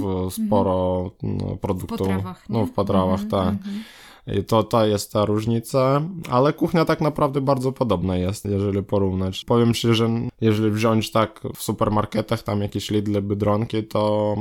w 0.00 0.32
sporo 0.32 1.10
no, 1.22 1.56
produktów. 1.56 2.00
Mhm, 2.00 2.18
potrawach, 2.20 2.48
no, 2.48 2.58
nie? 2.58 2.66
w 2.66 2.72
potrawach, 2.72 3.20
Mhm, 3.20 3.30
tak. 3.58 3.72
I 4.26 4.44
to, 4.44 4.62
to 4.62 4.86
jest 4.86 5.12
ta 5.12 5.24
różnica, 5.24 6.02
ale 6.30 6.52
kuchnia 6.52 6.84
tak 6.84 7.00
naprawdę 7.00 7.40
bardzo 7.40 7.72
podobna 7.72 8.16
jest, 8.16 8.44
jeżeli 8.44 8.82
porównać. 8.82 9.44
Powiem 9.44 9.74
że 9.94 10.08
jeżeli 10.40 10.70
wziąć 10.70 11.10
tak 11.10 11.40
w 11.54 11.62
supermarketach, 11.62 12.42
tam 12.42 12.60
jakieś 12.62 12.90
Lidle, 12.90 13.22
Biedronki, 13.22 13.84
to 13.84 14.36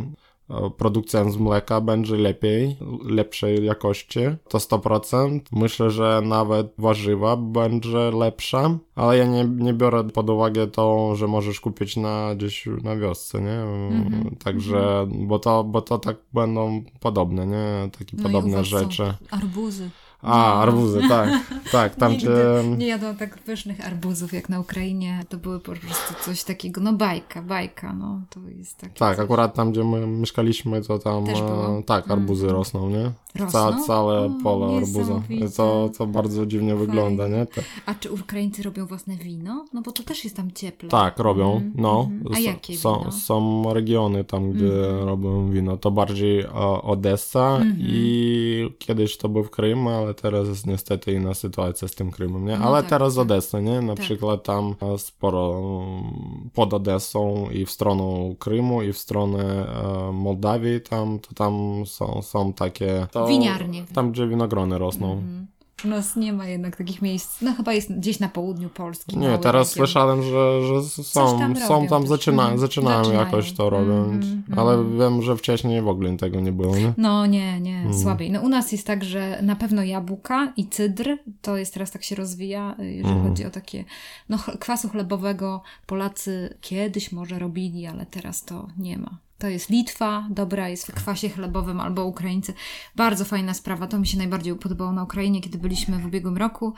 produkcja 0.78 1.32
z 1.32 1.38
mleka 1.38 1.82
będzie 1.82 2.16
lepiej, 2.16 2.78
lepszej 3.04 3.66
jakości, 3.66 4.20
to 4.50 4.58
100%. 4.58 5.40
Myślę, 5.52 5.92
że 5.92 6.22
nawet 6.26 6.74
warzywa 6.78 7.38
będzie 7.38 8.12
lepsza, 8.12 8.78
ale 8.96 9.18
ja 9.18 9.26
nie, 9.26 9.46
nie 9.46 9.74
biorę 9.74 10.04
pod 10.04 10.30
uwagę 10.30 10.68
to, 10.68 11.16
że 11.16 11.28
możesz 11.28 11.60
kupić 11.60 11.98
na 11.98 12.36
gdzieś 12.36 12.66
na 12.84 12.96
wiosce, 12.96 13.42
nie? 13.42 13.60
Mhm, 13.62 14.36
Także, 14.36 15.08
bo 15.10 15.40
to, 15.40 15.64
bo 15.64 15.82
to 15.82 15.98
tak 15.98 16.18
będą 16.34 16.84
podobne, 17.00 17.48
nie? 17.48 17.90
Takie 18.00 18.18
No 18.18 18.24
podobne 18.24 18.64
rzeczy. 18.64 19.14
Arbuzy. 19.32 19.90
A, 20.22 20.62
arbuzy, 20.62 21.00
tak. 21.10 21.30
Tak, 21.72 21.96
tam 21.96 22.12
Nigdy 22.12 22.26
gdzie... 22.28 22.78
nie 22.78 22.88
jadłam 22.88 23.16
tak 23.18 23.38
pysznych 23.38 23.86
arbuzów 23.88 24.34
jak 24.34 24.50
na 24.50 24.60
Ukrainie. 24.60 25.24
To 25.30 25.38
były 25.38 25.60
po 25.60 25.72
prostu 25.72 26.14
coś 26.26 26.44
takiego, 26.44 26.82
no 26.82 26.94
bajka, 26.94 27.42
bajka, 27.42 27.94
no 27.94 28.22
to 28.30 28.40
jest 28.58 28.78
takie 28.78 29.00
Tak, 29.00 29.16
coś. 29.18 29.26
akurat 29.26 29.54
tam, 29.56 29.72
gdzie 29.72 29.84
my 29.84 30.08
mieszkaliśmy, 30.08 30.82
to 30.82 31.00
tam 31.00 31.30
e, 31.30 31.84
tak, 31.86 32.12
arbuzy 32.12 32.44
Mhm. 32.46 32.58
rosną, 32.58 32.90
nie? 32.90 33.12
Ca, 33.52 33.78
całe 33.88 34.20
O, 34.26 34.30
pole 34.44 34.78
arbuza. 34.78 35.22
To, 35.58 35.90
to 35.98 36.08
bardzo 36.08 36.46
dziwnie 36.46 36.76
wygląda, 36.76 37.28
nie? 37.28 37.48
A 37.86 37.96
czy 37.96 38.12
Ukraińcy 38.12 38.64
robią 38.64 38.86
własne 38.86 39.16
wino? 39.16 39.66
No 39.74 39.82
bo 39.82 39.92
to 39.92 40.04
też 40.04 40.24
jest 40.24 40.36
tam 40.36 40.52
cieple. 40.52 40.90
tak, 40.90 41.20
robią, 41.20 41.52
Mhm, 41.54 41.74
no. 41.76 42.10
mhm. 42.24 42.36
A 42.36 42.40
jakie 42.40 42.78
są, 42.78 43.00
wino? 43.00 43.12
są 43.12 43.64
regiony 43.74 44.24
tam, 44.24 44.52
gdzie 44.52 44.90
Mhm. 44.90 45.08
robią 45.08 45.50
wino. 45.52 45.78
To 45.78 45.92
bardziej 45.92 46.40
e, 46.40 46.52
Odessa 46.82 47.56
Mhm. 47.56 47.76
i 47.80 48.70
kiedyś 48.80 49.18
to 49.18 49.30
był 49.30 49.44
Krym, 49.44 49.88
ale 49.88 50.14
teraz 50.14 50.48
jest 50.48 50.68
niestety 50.68 51.14
inna 51.14 51.34
sytuacja 51.34 51.88
z 51.88 51.92
tym 51.96 52.12
Krymem, 52.12 52.46
nie? 52.46 52.58
No 52.58 52.66
ale 52.66 52.82
tak, 52.82 52.90
teraz 52.90 53.16
tak. 53.16 53.22
Odessa, 53.22 53.60
nie? 53.60 53.82
Na 53.82 53.96
Tak. 53.96 54.06
przykład 54.06 54.44
tam 54.44 54.76
sporo 54.98 55.60
mm, 55.60 56.50
pod 56.54 56.74
Odessą 56.74 57.50
i 57.50 57.66
w 57.66 57.72
stronę 57.72 58.36
Krymu 58.40 58.82
i 58.82 58.94
w 58.94 58.98
stronę 58.98 59.68
e, 60.10 60.12
Mołdawii 60.12 60.82
tam, 60.82 61.20
to 61.20 61.34
tam 61.36 61.84
są, 61.86 62.22
są 62.22 62.54
takie... 62.54 63.08
To, 63.20 63.28
Winiarnie. 63.28 63.86
Tam, 63.94 64.12
gdzie 64.12 64.28
winogrony 64.28 64.78
rosną. 64.78 65.12
Mhm. 65.14 65.48
U 65.86 65.88
nas 65.88 66.16
nie 66.16 66.34
ma 66.34 66.48
jednak 66.48 66.76
takich 66.76 67.02
miejsc. 67.02 67.42
No 67.42 67.54
chyba 67.54 67.74
jest 67.74 67.94
gdzieś 67.94 68.20
na 68.20 68.30
południu 68.30 68.70
Polski. 68.70 69.18
Nie, 69.18 69.38
teraz 69.38 69.70
słyszałem, 69.72 70.24
że, 70.24 70.62
że 70.68 70.84
są 71.04 71.40
tam 71.40 71.56
są 71.56 71.68
robią 71.76 71.88
tam, 71.88 72.08
zaczyna, 72.08 72.42
Mhm. 72.44 72.60
zaczynają 72.60 73.04
Zaczynają. 73.04 73.26
jakoś 73.26 73.54
to 73.54 73.70
robić, 73.70 73.92
Mhm, 74.30 74.44
ale 74.60 74.74
mhm. 74.74 74.98
wiem, 75.00 75.22
że 75.22 75.38
wcześniej 75.38 75.82
w 75.82 75.88
ogóle 75.88 76.18
tego 76.18 76.40
nie 76.40 76.52
było, 76.52 76.76
nie? 76.78 76.94
No 76.98 77.26
nie, 77.26 77.60
nie, 77.62 77.94
słabiej. 78.02 78.32
No 78.32 78.42
u 78.42 78.50
nas 78.50 78.72
jest 78.72 78.88
tak, 78.88 79.04
że 79.04 79.40
na 79.42 79.56
pewno 79.56 79.84
jabłka 79.84 80.54
i 80.58 80.68
cydr, 80.68 81.18
to 81.42 81.58
jest 81.58 81.74
teraz 81.74 81.92
tak 81.92 82.04
się 82.04 82.16
rozwija, 82.16 82.76
y, 82.80 82.86
jeżeli 82.86 83.14
Mhm. 83.14 83.30
chodzi 83.30 83.46
o 83.46 83.50
takie, 83.50 83.86
no 84.30 84.38
kwasu 84.60 84.90
chlebowego 84.90 85.62
Polacy 85.86 86.58
kiedyś 86.62 87.12
może 87.12 87.40
robili, 87.40 87.88
ale 87.88 88.06
teraz 88.06 88.46
to 88.46 88.68
nie 88.78 88.98
ma. 88.98 89.18
To 89.40 89.48
jest 89.48 89.70
Litwa, 89.70 90.28
dobra 90.30 90.70
jest 90.70 90.88
w 90.88 90.96
kwasie 90.96 91.30
chlebowym, 91.30 91.80
albo 91.80 92.06
Ukraińcy. 92.06 92.54
Bardzo 92.96 93.26
fajna 93.26 93.54
sprawa, 93.54 93.88
to 93.88 94.00
mi 94.00 94.08
się 94.08 94.18
najbardziej 94.18 94.56
podobało 94.56 94.94
na 94.94 95.04
Ukrainie, 95.04 95.42
kiedy 95.42 95.58
byliśmy 95.58 96.00
w 96.00 96.06
ubiegłym 96.06 96.38
roku, 96.38 96.74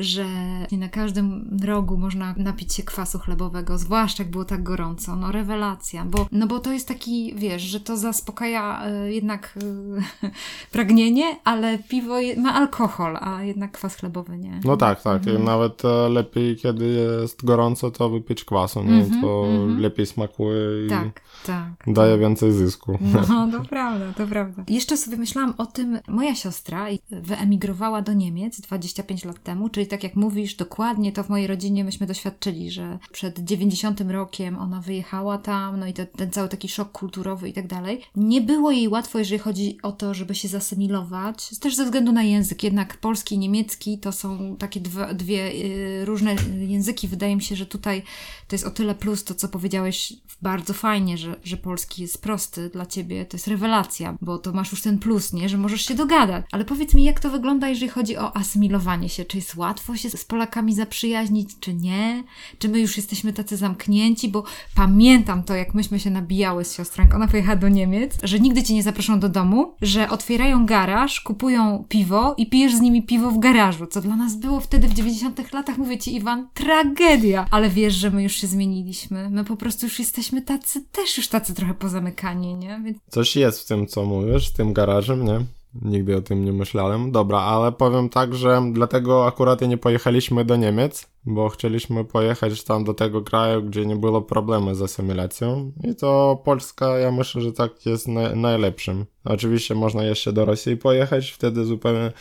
że 0.00 0.26
na 0.72 0.88
każdym 0.88 1.58
rogu 1.64 1.96
można 1.96 2.34
napić 2.36 2.74
się 2.74 2.82
kwasu 2.82 3.18
chlebowego, 3.18 3.78
zwłaszcza 3.78 4.22
jak 4.22 4.30
było 4.30 4.44
tak 4.44 4.62
gorąco. 4.62 5.16
No 5.16 5.32
rewelacja, 5.32 6.04
bo, 6.04 6.26
no 6.32 6.46
bo 6.46 6.58
to 6.58 6.72
jest 6.72 6.88
taki, 6.88 7.34
wiesz, 7.36 7.62
że 7.62 7.80
to 7.80 7.96
zaspokaja 7.96 8.82
y, 9.06 9.12
jednak 9.12 9.58
y, 9.62 10.30
pragnienie, 10.72 11.24
ale 11.44 11.78
piwo 11.78 12.18
je, 12.18 12.40
ma 12.40 12.54
alkohol, 12.54 13.16
a 13.20 13.42
jednak 13.42 13.72
kwas 13.72 13.96
chlebowy 13.96 14.38
nie. 14.38 14.60
No 14.64 14.76
tak, 14.76 15.02
tak. 15.02 15.22
Mhm. 15.22 15.44
Nawet 15.44 15.84
e, 15.84 16.08
lepiej, 16.08 16.56
kiedy 16.56 16.86
jest 16.86 17.44
gorąco, 17.44 17.90
to 17.90 18.08
wypić 18.08 18.44
kwasu, 18.44 18.82
nie? 18.82 18.94
Mhm, 18.94 19.20
to 19.20 19.44
mhm. 19.46 19.80
lepiej 19.80 20.06
smakuje 20.06 20.86
i 20.86 20.88
Tak, 20.88 21.20
tak. 21.46 21.72
daje 21.86 22.18
więcej 22.18 22.52
zysku. 22.52 22.98
No, 23.28 23.48
to 23.52 23.64
prawda, 23.68 24.12
to 24.16 24.26
prawda. 24.26 24.64
Jeszcze 24.68 24.96
sobie 24.96 25.16
myślałam 25.16 25.54
o 25.58 25.66
tym, 25.66 25.98
moja 26.08 26.34
siostra 26.34 26.86
wyemigrowała 27.10 28.02
do 28.02 28.12
Niemiec 28.12 28.60
25 28.60 29.24
lat 29.24 29.42
temu, 29.42 29.68
czyli 29.68 29.86
tak 29.90 30.02
jak 30.02 30.16
mówisz, 30.16 30.54
dokładnie 30.54 31.12
to 31.12 31.24
w 31.24 31.28
mojej 31.28 31.46
rodzinie 31.46 31.84
myśmy 31.84 32.06
doświadczyli, 32.06 32.70
że 32.70 32.98
przed 33.12 33.38
90 33.38 34.00
rokiem 34.00 34.56
ona 34.58 34.80
wyjechała 34.80 35.38
tam, 35.38 35.80
no 35.80 35.86
i 35.86 35.92
te, 35.92 36.06
ten 36.06 36.30
cały 36.30 36.48
taki 36.48 36.68
szok 36.68 36.92
kulturowy 36.92 37.48
i 37.48 37.52
tak 37.52 37.66
dalej. 37.66 38.00
Nie 38.16 38.40
było 38.40 38.70
jej 38.70 38.88
łatwo, 38.88 39.18
jeżeli 39.18 39.38
chodzi 39.38 39.78
o 39.82 39.92
to, 39.92 40.14
żeby 40.14 40.34
się 40.34 40.48
zasymilować, 40.48 41.58
też 41.58 41.76
ze 41.76 41.84
względu 41.84 42.12
na 42.12 42.22
język. 42.22 42.62
Jednak 42.62 42.96
polski 42.96 43.34
i 43.34 43.38
niemiecki 43.38 43.98
to 43.98 44.12
są 44.12 44.56
takie 44.56 44.80
dwa, 44.80 45.14
dwie 45.14 45.52
y, 45.52 46.04
różne 46.04 46.36
języki. 46.58 47.08
Wydaje 47.08 47.36
mi 47.36 47.42
się, 47.42 47.56
że 47.56 47.66
tutaj 47.66 48.02
to 48.48 48.54
jest 48.54 48.66
o 48.66 48.70
tyle 48.70 48.94
plus 48.94 49.24
to, 49.24 49.34
co 49.34 49.48
powiedziałeś 49.48 50.12
bardzo 50.42 50.74
fajnie, 50.74 51.18
że, 51.18 51.36
że 51.44 51.56
polski 51.56 52.02
jest 52.02 52.22
prosty 52.22 52.70
dla 52.70 52.86
ciebie. 52.86 53.26
To 53.26 53.36
jest 53.36 53.48
rewelacja, 53.48 54.16
bo 54.20 54.38
to 54.38 54.52
masz 54.52 54.70
już 54.70 54.82
ten 54.82 54.98
plus, 54.98 55.32
nie? 55.32 55.48
Że 55.48 55.58
możesz 55.58 55.86
się 55.86 55.94
dogadać. 55.94 56.44
Ale 56.52 56.64
powiedz 56.64 56.94
mi, 56.94 57.04
jak 57.04 57.20
to 57.20 57.30
wygląda, 57.30 57.68
jeżeli 57.68 57.88
chodzi 57.88 58.16
o 58.16 58.36
asymilowanie 58.36 59.08
się? 59.08 59.24
Czy 59.24 59.36
jest 59.36 59.56
łatwo 59.56 59.79
się 59.94 60.10
z 60.10 60.24
Polakami 60.24 60.74
zaprzyjaźnić, 60.74 61.50
czy 61.60 61.74
nie? 61.74 62.24
Czy 62.58 62.68
my 62.68 62.80
już 62.80 62.96
jesteśmy 62.96 63.32
tacy 63.32 63.56
zamknięci? 63.56 64.28
Bo 64.28 64.44
pamiętam 64.74 65.42
to, 65.42 65.54
jak 65.54 65.74
myśmy 65.74 66.00
się 66.00 66.10
nabijały 66.10 66.64
z 66.64 66.74
siostrą, 66.74 67.04
jak 67.04 67.14
ona 67.14 67.28
pojechała 67.28 67.56
do 67.56 67.68
Niemiec, 67.68 68.18
że 68.22 68.40
nigdy 68.40 68.62
cię 68.62 68.74
nie 68.74 68.82
zaproszą 68.82 69.20
do 69.20 69.28
domu, 69.28 69.74
że 69.82 70.10
otwierają 70.10 70.66
garaż, 70.66 71.20
kupują 71.20 71.84
piwo 71.88 72.34
i 72.38 72.46
pijesz 72.46 72.74
z 72.74 72.80
nimi 72.80 73.02
piwo 73.02 73.30
w 73.30 73.38
garażu, 73.38 73.86
co 73.86 74.00
dla 74.00 74.16
nas 74.16 74.36
było 74.36 74.60
wtedy 74.60 74.88
w 74.88 74.94
90 74.94 75.52
latach, 75.52 75.78
mówię 75.78 75.98
ci 75.98 76.14
Iwan, 76.16 76.48
tragedia. 76.54 77.46
Ale 77.50 77.70
wiesz, 77.70 77.94
że 77.94 78.10
my 78.10 78.22
już 78.22 78.32
się 78.32 78.46
zmieniliśmy. 78.46 79.30
My 79.30 79.44
po 79.44 79.56
prostu 79.56 79.86
już 79.86 79.98
jesteśmy 79.98 80.42
tacy, 80.42 80.84
też 80.92 81.16
już 81.16 81.28
tacy 81.28 81.54
trochę 81.54 81.74
pozamykani, 81.74 82.54
nie? 82.54 82.80
Więc 82.84 82.98
Coś 83.10 83.36
jest 83.36 83.60
w 83.60 83.66
tym, 83.66 83.86
co 83.86 84.04
mówisz, 84.04 84.50
w 84.50 84.56
tym 84.56 84.72
garażem, 84.72 85.24
nie? 85.24 85.40
Nigdy 85.74 86.16
o 86.16 86.20
tym 86.20 86.44
nie 86.44 86.52
myślałem. 86.52 87.12
Dobra, 87.12 87.38
ale 87.38 87.72
powiem 87.72 88.08
tak, 88.08 88.34
że 88.34 88.62
dlatego 88.72 89.26
akurat 89.26 89.60
nie 89.60 89.78
pojechaliśmy 89.78 90.44
do 90.44 90.56
Niemiec, 90.56 91.10
bo 91.24 91.48
chcieliśmy 91.48 92.04
pojechać 92.04 92.64
tam 92.64 92.84
do 92.84 92.94
tego 92.94 93.22
kraju, 93.22 93.62
gdzie 93.62 93.86
nie 93.86 93.96
było 93.96 94.22
problemu 94.22 94.74
z 94.74 94.82
asymilacją. 94.82 95.72
I 95.84 95.94
to 95.94 96.42
Polska, 96.44 96.98
ja 96.98 97.12
myślę, 97.12 97.42
że 97.42 97.52
tak 97.52 97.86
jest 97.86 98.08
na, 98.08 98.34
najlepszym. 98.34 99.06
Oczywiście 99.24 99.74
można 99.74 100.04
jeszcze 100.04 100.32
do 100.32 100.44
Rosji 100.44 100.76
pojechać, 100.76 101.30
wtedy 101.30 101.64
zupełnie, 101.64 102.12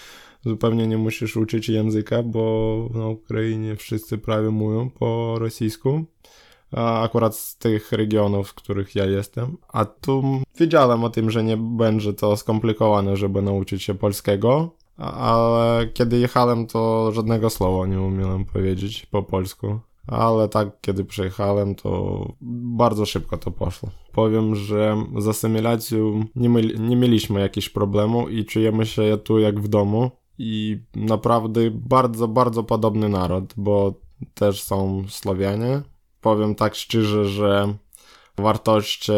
zupełnie 0.45 0.87
nie 0.87 0.97
musisz 0.97 1.37
uczyć 1.37 1.69
języka, 1.69 2.23
bo 2.23 2.89
na 2.93 3.07
Ukrainie 3.07 3.75
wszyscy 3.75 4.17
prawie 4.17 4.49
mówią 4.49 4.89
po 4.89 5.35
rosyjsku 5.39 6.05
akurat 6.71 7.35
z 7.35 7.57
tych 7.57 7.91
regionów, 7.91 8.49
w 8.49 8.53
których 8.53 8.95
ja 8.95 9.05
jestem. 9.05 9.57
A 9.67 9.85
tu 9.85 10.23
wiedziałem 10.59 11.03
o 11.03 11.09
tym, 11.09 11.31
że 11.31 11.43
nie 11.43 11.57
będzie 11.57 12.13
to 12.13 12.37
skomplikowane, 12.37 13.17
żeby 13.17 13.41
nauczyć 13.41 13.83
się 13.83 13.93
polskiego, 13.93 14.69
ale 14.97 15.87
kiedy 15.93 16.19
jechałem, 16.19 16.67
to 16.67 17.11
żadnego 17.11 17.49
słowa 17.49 17.87
nie 17.87 18.01
umiałem 18.01 18.45
powiedzieć 18.45 19.05
po 19.05 19.23
polsku. 19.23 19.79
Ale 20.07 20.49
tak, 20.49 20.81
kiedy 20.81 21.05
przyjechałem, 21.05 21.75
to 21.75 22.25
bardzo 22.41 23.05
szybko 23.05 23.37
to 23.37 23.51
poszło. 23.51 23.89
Powiem, 24.11 24.55
że 24.55 25.05
z 25.17 25.27
asymilacją 25.27 26.25
nie, 26.35 26.49
nie 26.79 26.95
mieliśmy 26.95 27.39
jakichś 27.39 27.69
problemu 27.69 28.29
i 28.29 28.45
czujemy 28.45 28.85
się 28.85 29.17
tu 29.23 29.39
jak 29.39 29.59
w 29.59 29.67
domu. 29.67 30.11
I 30.37 30.79
naprawdę 30.95 31.71
bardzo, 31.71 32.27
bardzo 32.27 32.63
podobny 32.63 33.09
naród, 33.09 33.53
bo 33.57 33.93
też 34.33 34.63
są 34.63 35.03
Słowianie, 35.07 35.81
powiem 36.21 36.55
tak 36.55 36.75
szczerze, 36.75 37.25
że 37.25 37.73
wartości 38.39 39.11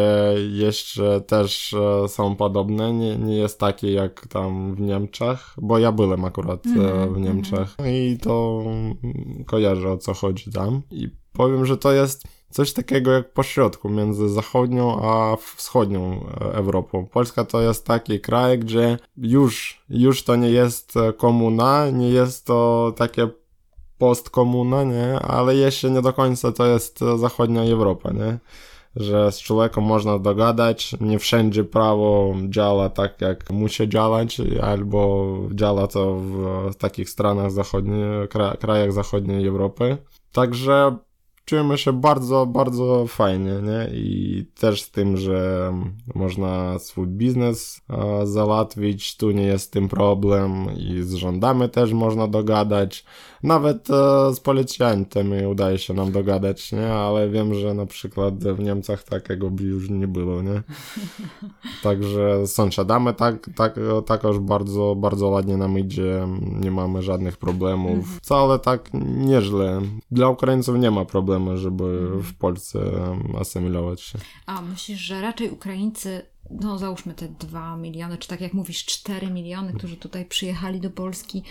jeszcze 0.52 1.20
też 1.20 1.74
e, 1.74 2.08
są 2.08 2.36
podobne. 2.36 2.92
Nie, 2.92 3.16
nie 3.16 3.36
jest 3.36 3.60
takie 3.60 3.92
jak 3.92 4.26
tam 4.26 4.74
w 4.74 4.80
Niemczech, 4.80 5.54
bo 5.62 5.78
ja 5.78 5.92
byłem 5.92 6.24
akurat 6.24 6.66
e, 6.66 6.70
Mhm, 6.70 7.14
w 7.14 7.20
Niemczech 7.20 7.76
i 7.86 8.18
to 8.22 8.62
mm, 8.66 9.44
kojarzę 9.46 9.92
o 9.92 9.98
co 9.98 10.14
chodzi 10.14 10.52
tam. 10.52 10.82
I 10.90 11.08
powiem, 11.32 11.66
że 11.66 11.76
to 11.76 11.92
jest 11.92 12.22
coś 12.50 12.72
takiego 12.72 13.12
jak 13.12 13.32
pośrodku 13.32 13.88
między 13.88 14.28
zachodnią 14.28 15.02
a 15.02 15.36
wschodnią 15.36 16.26
Europą. 16.40 17.06
Polska 17.06 17.44
to 17.44 17.60
jest 17.60 17.86
taki 17.86 18.20
kraj, 18.20 18.58
gdzie 18.58 18.98
już, 19.16 19.82
już 19.88 20.24
to 20.24 20.36
nie 20.36 20.50
jest 20.50 20.94
komuna, 21.16 21.90
nie 21.90 22.08
jest 22.08 22.46
to 22.46 22.92
takie 22.96 23.28
postkomuna, 23.98 24.84
nie? 24.84 25.18
Ale 25.18 25.54
jeszcze 25.54 25.90
nie 25.90 26.02
do 26.02 26.12
końca 26.12 26.52
to 26.52 26.66
jest 26.66 27.00
zachodnia 27.16 27.62
Europa, 27.62 28.10
nie? 28.12 28.38
Że 28.96 29.32
z 29.32 29.38
człowiekiem 29.38 29.84
można 29.84 30.18
dogadać, 30.18 30.96
nie 31.00 31.18
wszędzie 31.18 31.64
prawo 31.64 32.34
działa 32.48 32.88
tak, 32.88 33.20
jak 33.20 33.50
musi 33.50 33.88
działać, 33.88 34.40
albo 34.62 35.26
działa 35.50 35.86
to 35.86 36.14
w 36.70 36.74
takich 36.78 37.10
stronach 37.10 37.50
zachodnich, 37.50 38.04
krajach 38.60 38.92
zachodniej 38.92 39.46
Europy. 39.46 39.96
Także 40.32 40.96
czujemy 41.44 41.78
się 41.78 41.92
bardzo, 41.92 42.46
bardzo 42.46 43.06
fajnie, 43.06 43.52
nie? 43.62 43.90
I 43.92 44.46
też 44.60 44.82
z 44.82 44.90
tym, 44.90 45.16
że 45.16 45.72
można 46.14 46.78
swój 46.78 47.06
biznes 47.06 47.80
e, 47.90 48.26
załatwić, 48.26 49.16
tu 49.16 49.30
nie 49.30 49.46
jest 49.46 49.72
tym 49.72 49.88
problem 49.88 50.66
i 50.76 51.02
z 51.02 51.14
rządami 51.14 51.68
też 51.68 51.92
można 51.92 52.28
dogadać. 52.28 53.04
Nawet 53.42 53.90
e, 53.90 54.34
z 54.34 54.40
policjantami 54.40 55.46
udaje 55.46 55.78
się 55.78 55.94
nam 55.94 56.12
dogadać, 56.12 56.72
nie? 56.72 56.92
Ale 56.92 57.28
wiem, 57.28 57.54
że 57.54 57.74
na 57.74 57.86
przykład 57.86 58.44
w 58.44 58.58
Niemcach 58.58 59.02
takiego 59.02 59.50
by 59.50 59.64
już 59.64 59.90
nie 59.90 60.08
było, 60.08 60.42
nie? 60.42 60.62
Także 61.82 62.46
z 62.46 62.52
sąsiadami 62.52 63.14
tak, 63.16 63.50
tak, 63.56 63.80
takoż 64.06 64.38
bardzo, 64.38 64.94
bardzo 64.98 65.28
ładnie 65.28 65.56
nam 65.56 65.78
idzie, 65.78 66.28
nie 66.60 66.70
mamy 66.70 67.02
żadnych 67.02 67.36
problemów. 67.36 67.90
Mhm. 67.90 68.18
Wcale 68.20 68.58
tak 68.58 68.90
nieźle. 69.16 69.80
Dla 70.10 70.28
Ukraińców 70.28 70.78
nie 70.78 70.90
ma 70.90 71.04
problemu, 71.04 71.31
żeby 71.58 71.84
mhm. 71.84 72.22
w 72.22 72.34
Polsce 72.34 72.80
asymilować 73.40 74.00
się. 74.00 74.18
A 74.46 74.62
myślisz, 74.62 75.00
że 75.00 75.20
raczej 75.20 75.50
Ukraińcy 75.50 76.22
no 76.50 76.78
załóżmy 76.78 77.14
te 77.14 77.28
2 77.28 77.76
miliony, 77.76 78.18
czy 78.18 78.28
tak 78.28 78.40
jak 78.40 78.52
mówisz, 78.52 78.84
4 78.84 79.30
miliony, 79.30 79.72
którzy 79.72 79.96
tutaj 79.96 80.24
przyjechali 80.24 80.80
do 80.80 80.90
Polski, 80.90 81.42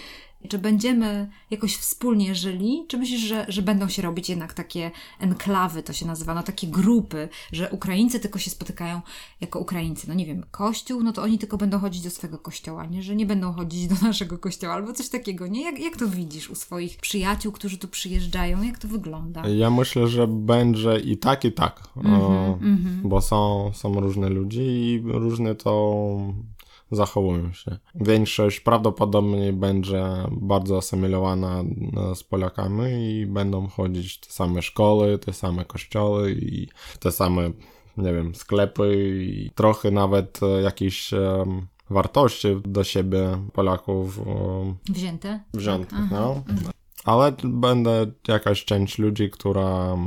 czy 0.49 0.59
będziemy 0.59 1.29
jakoś 1.51 1.75
wspólnie 1.75 2.35
żyli, 2.35 2.85
czy 2.87 2.97
myślisz, 2.97 3.21
że, 3.21 3.45
że 3.49 3.61
będą 3.61 3.89
się 3.89 4.01
robić 4.01 4.29
jednak 4.29 4.53
takie 4.53 4.91
enklawy, 5.19 5.83
to 5.83 5.93
się 5.93 6.05
nazywa, 6.05 6.33
no 6.33 6.43
takie 6.43 6.67
grupy, 6.67 7.29
że 7.51 7.69
Ukraińcy 7.69 8.19
tylko 8.19 8.39
się 8.39 8.49
spotykają 8.49 9.01
jako 9.41 9.59
Ukraińcy. 9.59 10.07
No 10.07 10.13
nie 10.13 10.25
wiem, 10.25 10.45
kościół, 10.51 11.03
no 11.03 11.13
to 11.13 11.21
oni 11.21 11.39
tylko 11.39 11.57
będą 11.57 11.79
chodzić 11.79 12.01
do 12.01 12.09
swojego 12.09 12.37
kościoła, 12.37 12.85
nie? 12.85 13.03
Że 13.03 13.15
nie 13.15 13.25
będą 13.25 13.53
chodzić 13.53 13.87
do 13.87 13.95
naszego 14.07 14.37
kościoła 14.37 14.73
albo 14.73 14.93
coś 14.93 15.09
takiego, 15.09 15.47
nie? 15.47 15.63
Jak, 15.63 15.79
jak 15.79 15.97
to 15.97 16.07
widzisz 16.07 16.49
u 16.49 16.55
swoich 16.55 16.97
przyjaciół, 16.97 17.51
którzy 17.51 17.77
tu 17.77 17.87
przyjeżdżają? 17.87 18.63
Jak 18.63 18.77
to 18.77 18.87
wygląda? 18.87 19.47
Ja 19.47 19.69
myślę, 19.69 20.07
że 20.07 20.27
będzie 20.27 20.99
i 20.99 21.17
tak, 21.17 21.45
i 21.45 21.51
tak, 21.51 21.83
mm 21.95 22.21
-hmm, 22.21 22.61
mm 22.61 22.77
-hmm. 22.77 23.09
bo 23.09 23.21
są, 23.21 23.71
są 23.73 23.99
różne 23.99 24.29
ludzie 24.29 24.63
i 24.63 25.01
różne 25.05 25.55
to 25.55 26.17
zachowują 26.91 27.53
się. 27.53 27.77
Większość 27.95 28.59
prawdopodobnie 28.59 29.53
będzie 29.53 30.03
bardzo 30.31 30.77
asymilowana 30.77 31.63
e, 32.11 32.15
z 32.15 32.23
Polakami 32.23 32.83
i 33.19 33.25
będą 33.25 33.67
chodzić 33.67 34.19
te 34.19 34.29
same 34.29 34.61
szkoły, 34.61 35.17
te 35.17 35.33
same 35.33 35.65
kościoły 35.65 36.31
i 36.31 36.67
te 36.99 37.11
same, 37.11 37.51
nie 37.97 38.13
wiem, 38.13 38.35
sklepy 38.35 39.13
i 39.23 39.51
trochę 39.55 39.91
nawet 39.91 40.39
e, 40.43 40.61
jakieś 40.61 41.13
um, 41.13 41.67
wartości 41.89 42.47
do 42.65 42.83
siebie 42.83 43.37
Polaków 43.53 44.19
um, 44.19 44.75
wzięte. 44.89 45.43
Wzięte, 45.53 45.95
tak. 45.95 46.11
no. 46.11 46.43
Mhm 46.49 46.71
ale 47.05 47.33
będę 47.43 48.11
jakaś 48.27 48.65
część 48.65 48.97
ludzi, 48.97 49.29
która 49.29 49.97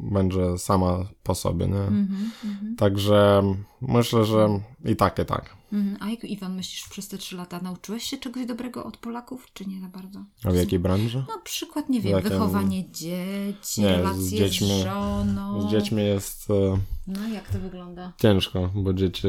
będzie 0.00 0.58
sama 0.58 0.98
po 1.22 1.34
sobie, 1.34 1.66
nie? 1.66 1.80
Mm 1.80 2.08
-hmm, 2.08 2.78
Także 2.78 3.42
myślę, 3.80 4.24
że 4.24 4.48
i 4.84 4.96
tak, 4.96 5.18
i 5.18 5.24
tak. 5.24 5.59
-hmm. 5.72 5.96
A 6.00 6.10
jak 6.10 6.24
Iwan 6.24 6.56
myślisz, 6.56 6.88
przez 6.88 7.08
te 7.08 7.18
trzy 7.18 7.36
lata 7.36 7.60
nauczyłeś 7.60 8.04
się 8.04 8.18
czegoś 8.18 8.46
dobrego 8.46 8.84
od 8.84 8.96
Polaków, 8.96 9.46
czy 9.54 9.66
nie 9.66 9.80
za 9.80 9.88
bardzo? 9.88 10.24
A 10.44 10.50
w 10.50 10.54
jakiej 10.56 10.78
branży? 10.78 11.24
No 11.28 11.40
przykład, 11.44 11.88
nie 11.88 12.00
wiem, 12.00 12.12
Jakim... 12.12 12.30
wychowanie 12.30 12.90
dzieci, 12.90 13.80
nie, 13.80 13.88
relacje 13.88 14.22
z, 14.22 14.30
dziećmi, 14.30 14.66
z 14.66 14.84
żoną. 14.84 15.68
Z 15.68 15.70
dziećmi 15.70 16.02
jest... 16.02 16.50
E, 16.50 16.78
no 17.06 17.28
jak 17.28 17.48
to 17.48 17.58
wygląda? 17.58 18.12
Ciężko, 18.18 18.70
bo 18.74 18.92
dzieci 18.92 19.28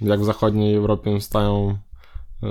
jak 0.00 0.20
w 0.20 0.24
zachodniej 0.24 0.74
Europie 0.74 1.20
stają 1.20 1.78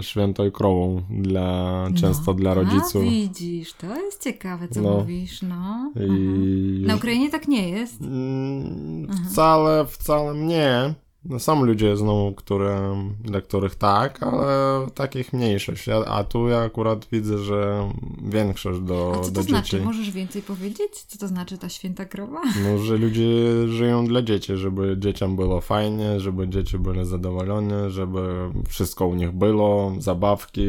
świętą 0.02 0.46
i 0.46 0.52
krową 0.52 1.04
dla, 1.10 1.90
no, 1.90 1.98
często 1.98 2.34
dla 2.34 2.54
rodziców. 2.54 3.02
A 3.08 3.10
widzisz, 3.10 3.74
to 3.74 3.96
jest 3.96 4.24
ciekawe, 4.24 4.68
co 4.68 4.82
no. 4.82 4.98
mówisz, 4.98 5.42
no. 5.42 5.94
I... 5.96 6.84
Na 6.88 6.96
Ukrainie 6.96 7.30
tak 7.30 7.48
nie 7.48 7.70
jest? 7.70 8.02
Mm, 8.02 9.08
wcale, 9.30 9.86
wcale 9.86 10.36
nie. 10.36 10.94
No, 11.30 11.40
są 11.40 11.66
ludzie 11.66 11.98
znowu, 11.98 12.34
które, 12.34 12.96
dla 13.24 13.42
których 13.42 13.76
tak, 13.76 14.24
ale 14.24 14.48
takich 14.94 15.34
mniejszość. 15.34 15.90
A, 15.90 16.06
a 16.06 16.24
tu 16.24 16.48
ja 16.48 16.60
akurat 16.60 17.08
widzę, 17.12 17.38
że 17.38 17.90
większość 18.24 18.80
do, 18.80 19.14
a 19.16 19.20
co 19.20 19.32
to 19.32 19.44
znaczy? 19.44 19.82
Możesz 19.82 20.12
więcej 20.12 20.42
powiedzieć? 20.42 21.04
Co 21.08 21.18
to 21.18 21.28
znaczy 21.28 21.58
ta 21.58 21.70
święta 21.70 22.06
krowa? 22.06 22.42
No, 22.64 22.78
że 22.78 22.98
ludzie 22.98 23.28
żyją 23.68 24.06
dla 24.06 24.22
dzieci, 24.22 24.56
żeby 24.56 24.96
dzieciom 25.00 25.36
było 25.36 25.62
fajnie, 25.62 26.20
żeby 26.20 26.48
dzieci 26.48 26.80
były 26.80 27.06
zadowolone, 27.06 27.90
żeby 27.90 28.20
wszystko 28.68 29.08
u 29.08 29.16
nich 29.16 29.32
było, 29.32 29.94
zabawki, 30.00 30.68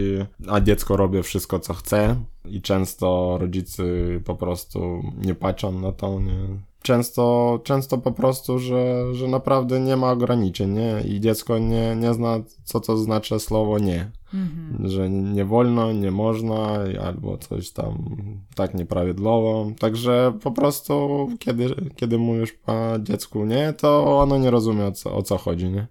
a 0.49 0.61
dziecko 0.61 0.97
robi 0.97 1.23
wszystko, 1.23 1.61
co 1.61 1.75
chce 1.75 2.17
i 2.45 2.63
często 2.63 3.39
rodzice 3.41 3.83
po 4.25 4.35
prostu 4.35 5.03
nie 5.25 5.35
patrzą 5.35 5.81
na 5.81 5.93
to, 5.93 6.21
nie 6.21 6.68
często, 6.83 7.61
często 7.65 7.99
po 7.99 8.13
prostu, 8.13 8.59
że, 8.59 9.15
że 9.15 9.29
naprawdę 9.29 9.81
nie 9.81 9.97
ma 9.97 10.11
ograniczeń, 10.11 10.71
nie? 10.71 11.01
I 11.07 11.21
dziecko 11.21 11.59
nie, 11.59 11.97
nie 11.97 12.15
zna, 12.15 12.41
co 12.65 12.81
to 12.81 12.97
znaczy 12.97 13.41
słowo 13.41 13.79
nie. 13.79 14.11
Mhm. 14.35 14.89
Że 14.89 15.11
nie 15.11 15.45
wolno, 15.45 15.93
nie 15.93 16.11
można, 16.11 16.79
albo 17.05 17.39
coś 17.39 17.71
tam 17.71 18.17
tak 18.55 18.75
nieprawidłowo. 18.75 19.71
Także 19.79 20.39
po 20.43 20.51
prostu, 20.51 21.29
kiedy, 21.39 21.75
kiedy 21.97 22.19
mówisz 22.19 22.53
po 22.53 22.73
dziecku 23.01 23.45
nie, 23.45 23.73
to 23.73 24.19
ono 24.19 24.39
nie 24.39 24.51
rozumie 24.51 24.85
o 24.85 24.93
co, 24.93 25.17
o 25.17 25.23
co 25.23 25.39
chodzi, 25.39 25.69
nie? 25.69 25.87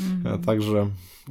Mhm. 0.00 0.42
Także 0.42 0.86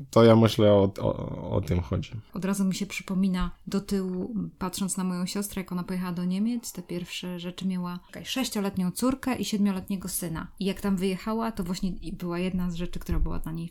to 0.09 0.23
ja 0.23 0.35
myślę 0.35 0.73
o, 0.73 0.91
o, 0.99 1.49
o, 1.49 1.61
tym 1.61 1.81
chodzi. 1.81 2.11
Od 2.33 2.45
razu 2.45 2.65
mi 2.65 2.75
się 2.75 2.85
przypomina 2.85 3.51
do 3.67 3.81
tyłu, 3.81 4.35
patrząc 4.57 4.97
na 4.97 5.03
moją 5.03 5.25
siostrę, 5.25 5.61
jak 5.61 5.71
ona 5.71 5.83
pojechała 5.83 6.11
do 6.11 6.25
Niemiec, 6.25 6.71
te 6.71 6.81
pierwsze 6.83 7.39
rzeczy 7.39 7.67
miała 7.67 7.99
sześcioletnią 8.23 8.91
córkę 8.91 9.35
i 9.35 9.45
siedmioletniego 9.45 10.09
syna. 10.09 10.47
I 10.59 10.65
jak 10.65 10.81
tam 10.81 10.97
wyjechała, 10.97 11.51
to 11.51 11.63
właśnie 11.63 11.91
była 12.13 12.39
jedna 12.39 12.71
z 12.71 12.75
rzeczy, 12.75 12.99
która 12.99 13.19
była 13.19 13.39
dla 13.39 13.51
niej 13.51 13.69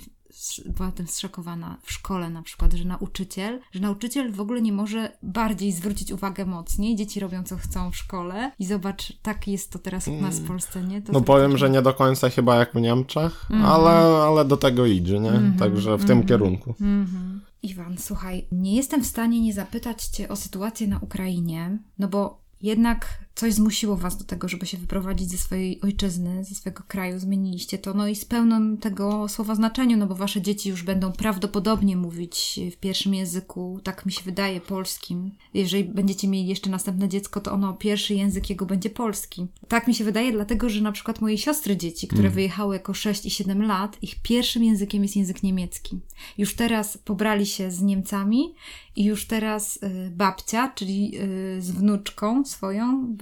była 0.66 0.92
tym 0.92 1.06
zszokowana 1.06 1.76
w 1.82 1.92
szkole 1.92 2.30
na 2.30 2.42
przykład, 2.42 2.72
że 2.72 2.84
nauczyciel, 2.84 3.60
że 3.72 3.80
nauczyciel 3.80 4.32
w 4.32 4.40
ogóle 4.40 4.62
nie 4.62 4.72
może 4.72 5.12
bardziej 5.22 5.72
zwrócić 5.72 6.12
uwagę 6.12 6.46
mocniej. 6.46 6.96
Dzieci 6.96 7.20
robią 7.20 7.44
co 7.44 7.56
chcą 7.56 7.90
w 7.90 7.96
szkole 7.96 8.52
i 8.58 8.64
zobacz, 8.64 9.12
tak 9.22 9.48
jest 9.48 9.72
to 9.72 9.78
teraz 9.78 10.08
u 10.08 10.20
nas 10.20 10.34
w 10.34 10.38
mm. 10.38 10.48
Polsce, 10.48 10.82
nie? 10.82 11.02
To 11.02 11.12
no 11.12 11.20
powiem, 11.20 11.58
że 11.58 11.70
nie 11.70 11.82
do 11.82 11.94
końca 11.94 12.30
chyba 12.30 12.56
jak 12.56 12.72
w 12.72 12.80
Niemczech, 12.80 13.46
mm 13.50 13.62
-hmm. 13.62 13.66
ale, 13.66 13.90
ale 14.22 14.44
do 14.44 14.56
tego 14.56 14.86
idzie, 14.86 15.20
nie? 15.20 15.30
Mm 15.30 15.52
-hmm. 15.52 15.58
Także 15.58 15.96
w 15.96 16.00
tym 16.00 16.10
mm 16.10 16.24
-hmm. 16.24 16.28
kierunku. 16.28 16.74
Mhm. 16.80 17.40
Iwan, 17.62 17.98
słuchaj, 17.98 18.46
nie 18.52 18.76
jestem 18.76 19.02
w 19.02 19.06
stanie 19.06 19.40
nie 19.40 19.52
zapytać 19.52 20.04
Cię 20.04 20.28
o 20.28 20.36
sytuację 20.36 20.88
na 20.88 20.98
Ukrainie, 20.98 21.78
no 21.98 22.08
bo 22.08 22.44
jednak 22.62 23.23
coś 23.34 23.54
zmusiło 23.54 23.96
was 23.96 24.16
do 24.16 24.24
tego, 24.24 24.48
żeby 24.48 24.66
się 24.66 24.78
wyprowadzić 24.78 25.30
ze 25.30 25.38
swojej 25.38 25.80
ojczyzny, 25.80 26.44
ze 26.44 26.54
swojego 26.54 26.82
kraju, 26.88 27.18
zmieniliście 27.18 27.78
to, 27.78 27.94
no 27.94 28.08
i 28.08 28.14
z 28.14 28.24
pełnym 28.24 28.78
tego 28.78 29.28
słowa 29.28 29.54
znaczeniu, 29.54 29.96
no 29.96 30.06
bo 30.06 30.14
wasze 30.14 30.42
dzieci 30.42 30.68
już 30.68 30.82
będą 30.82 31.12
prawdopodobnie 31.12 31.96
mówić 31.96 32.60
w 32.72 32.76
pierwszym 32.76 33.14
języku, 33.14 33.80
tak 33.82 34.06
mi 34.06 34.12
się 34.12 34.22
wydaje, 34.22 34.60
polskim. 34.60 35.30
Jeżeli 35.54 35.84
będziecie 35.84 36.28
mieli 36.28 36.48
jeszcze 36.48 36.70
następne 36.70 37.08
dziecko, 37.08 37.40
to 37.40 37.52
ono 37.52 37.72
pierwszy 37.72 38.14
język 38.14 38.50
jego 38.50 38.66
będzie 38.66 38.90
polski. 38.90 39.46
Tak 39.68 39.88
mi 39.88 39.94
się 39.94 40.04
wydaje, 40.04 40.32
dlatego, 40.32 40.68
że 40.68 40.80
na 40.80 40.92
przykład 40.92 41.20
moje 41.20 41.38
siostry 41.38 41.76
dzieci, 41.76 42.08
które 42.08 42.22
mm. 42.22 42.32
wyjechały 42.32 42.74
jako 42.74 42.94
6 42.94 43.26
i 43.26 43.30
7 43.30 43.62
lat, 43.62 44.02
ich 44.02 44.22
pierwszym 44.22 44.64
językiem 44.64 45.02
jest 45.02 45.16
język 45.16 45.42
niemiecki. 45.42 46.00
Już 46.38 46.54
teraz 46.54 46.98
pobrali 46.98 47.46
się 47.46 47.70
z 47.70 47.82
Niemcami 47.82 48.54
i 48.96 49.04
już 49.04 49.26
teraz 49.26 49.76
y, 49.76 50.10
babcia, 50.10 50.72
czyli 50.74 51.12
y, 51.58 51.62
z 51.62 51.70
wnuczką 51.70 52.44
swoją, 52.44 53.16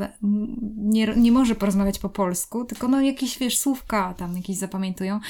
nie, 0.77 1.07
nie 1.17 1.33
może 1.33 1.55
porozmawiać 1.55 1.99
po 1.99 2.09
polsku, 2.09 2.65
tylko 2.65 2.89
no 2.89 3.01
jakieś, 3.01 3.39
wiesz, 3.39 3.59
słówka 3.59 4.15
tam 4.15 4.37
jakieś 4.37 4.57
zapamiętują. 4.57 5.21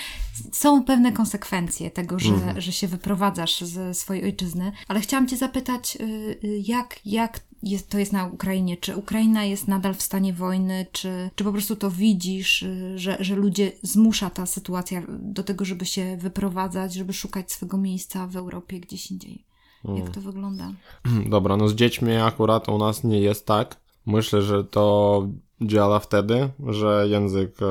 Są 0.53 0.85
pewne 0.85 1.13
konsekwencje 1.13 1.91
tego, 1.91 2.19
że, 2.19 2.35
mhm. 2.35 2.61
że 2.61 2.73
się 2.73 2.89
wyprowadzasz 2.89 3.61
ze 3.61 3.95
swojej 3.95 4.25
ojczyzny, 4.25 4.73
ale 4.89 5.01
chciałam 5.01 5.29
Cię 5.29 5.37
zapytać, 5.37 5.97
y, 6.01 6.05
y, 6.45 6.63
jak, 6.67 7.01
jak 7.05 7.41
jest, 7.63 7.89
to 7.89 7.99
jest 7.99 8.13
na 8.13 8.27
Ukrainie? 8.27 8.77
Czy 8.77 8.97
Ukraina 8.97 9.45
jest 9.45 9.69
nadal 9.69 9.95
w 9.95 10.03
stanie 10.03 10.33
wojny? 10.33 10.87
Czy, 10.93 11.31
czy 11.35 11.45
po 11.45 11.53
prostu 11.53 11.77
to 11.77 11.91
widzisz, 11.91 12.63
y, 12.63 12.99
że, 12.99 13.17
że 13.21 13.35
ludzie 13.35 13.73
zmusza 13.83 14.31
ta 14.31 14.47
sytuacja 14.47 15.03
do 15.09 15.43
tego, 15.43 15.65
żeby 15.65 15.87
się 15.87 16.17
wyprowadzać, 16.17 16.95
żeby 16.95 17.13
szukać 17.13 17.53
swego 17.53 17.77
miejsca 17.77 18.27
w 18.27 18.37
Europie 18.37 18.81
gdzieś 18.81 19.11
indziej? 19.11 19.45
Jak 19.85 19.97
mm. 19.97 20.13
to 20.13 20.21
wygląda? 20.21 20.73
Dobra, 21.31 21.57
no 21.57 21.69
z 21.69 21.75
dziećmi 21.75 22.17
akurat 22.17 22.69
u 22.69 22.79
nas 22.79 23.05
nie 23.05 23.21
jest 23.21 23.47
tak 23.47 23.82
Myślę, 24.07 24.43
że 24.43 24.65
to 24.65 25.29
działa 25.67 25.99
wtedy, 25.99 26.49
że 26.67 27.07
język 27.09 27.63
e, 27.63 27.67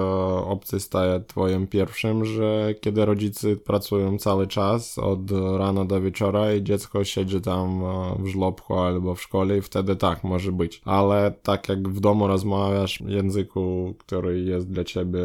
obcy 0.45 0.79
staje 0.79 1.19
twoim 1.27 1.67
pierwszym, 1.67 2.25
że 2.25 2.75
kiedy 2.81 3.05
rodzice 3.05 3.55
pracują 3.55 4.17
cały 4.17 4.47
czas 4.47 4.97
od 4.97 5.31
rana 5.57 5.85
do 5.85 6.01
wieczora 6.01 6.53
i 6.53 6.63
dziecko 6.63 7.03
siedzi 7.03 7.41
tam 7.41 7.83
e, 7.83 8.15
w 8.19 8.27
żłobku 8.27 8.75
albo 8.75 9.15
w 9.15 9.21
szkole 9.21 9.57
i 9.57 9.61
wtedy 9.61 9.95
tak 9.95 10.23
może 10.23 10.51
być. 10.51 10.81
Ale 10.85 11.33
tak 11.43 11.69
jak 11.69 11.89
w 11.89 11.99
domu 11.99 12.27
rozmawiasz 12.27 12.99
w 13.05 13.09
języku, 13.09 13.95
który 13.97 14.41
jest 14.41 14.69
dla 14.69 14.83
ciebie 14.83 15.21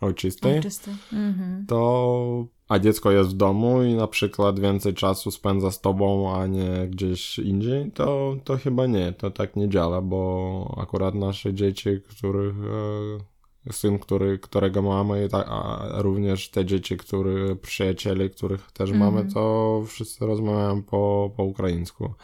ojczysty, 0.00 0.48
Ojczysty. 0.48 0.90
Mhm. 1.12 1.66
to 1.66 2.46
a 2.68 2.78
dziecko 2.78 3.10
jest 3.10 3.30
w 3.30 3.36
domu 3.36 3.82
i 3.82 3.94
na 3.94 4.06
przykład 4.06 4.60
więcej 4.60 4.94
czasu 4.94 5.30
spędza 5.30 5.70
z 5.70 5.80
tobą, 5.80 6.34
a 6.36 6.46
nie 6.46 6.88
gdzieś 6.90 7.38
indziej, 7.38 7.90
to, 7.92 8.36
to 8.44 8.56
chyba 8.56 8.86
nie, 8.86 9.12
to 9.12 9.30
tak 9.30 9.56
nie 9.56 9.68
działa, 9.68 10.02
bo 10.02 10.74
akurat 10.82 11.14
nasze 11.14 11.54
dzieci, 11.54 11.90
których 12.08 12.54
e, 13.66 13.72
syn, 13.72 13.98
który, 13.98 14.38
którego 14.38 14.82
mamy, 14.82 15.26
i 15.26 15.28
a 15.34 15.88
również 15.96 16.50
te 16.50 16.64
dzieci, 16.64 16.96
które, 16.96 17.56
przyjaciele, 17.56 18.28
których 18.28 18.72
też 18.72 18.90
Mhm. 18.90 19.14
mamy, 19.14 19.32
to 19.32 19.82
wszyscy 19.86 20.26
rozmawiają 20.26 20.82
po, 20.82 21.30
po 21.36 21.44
ukraińsku 21.44 22.14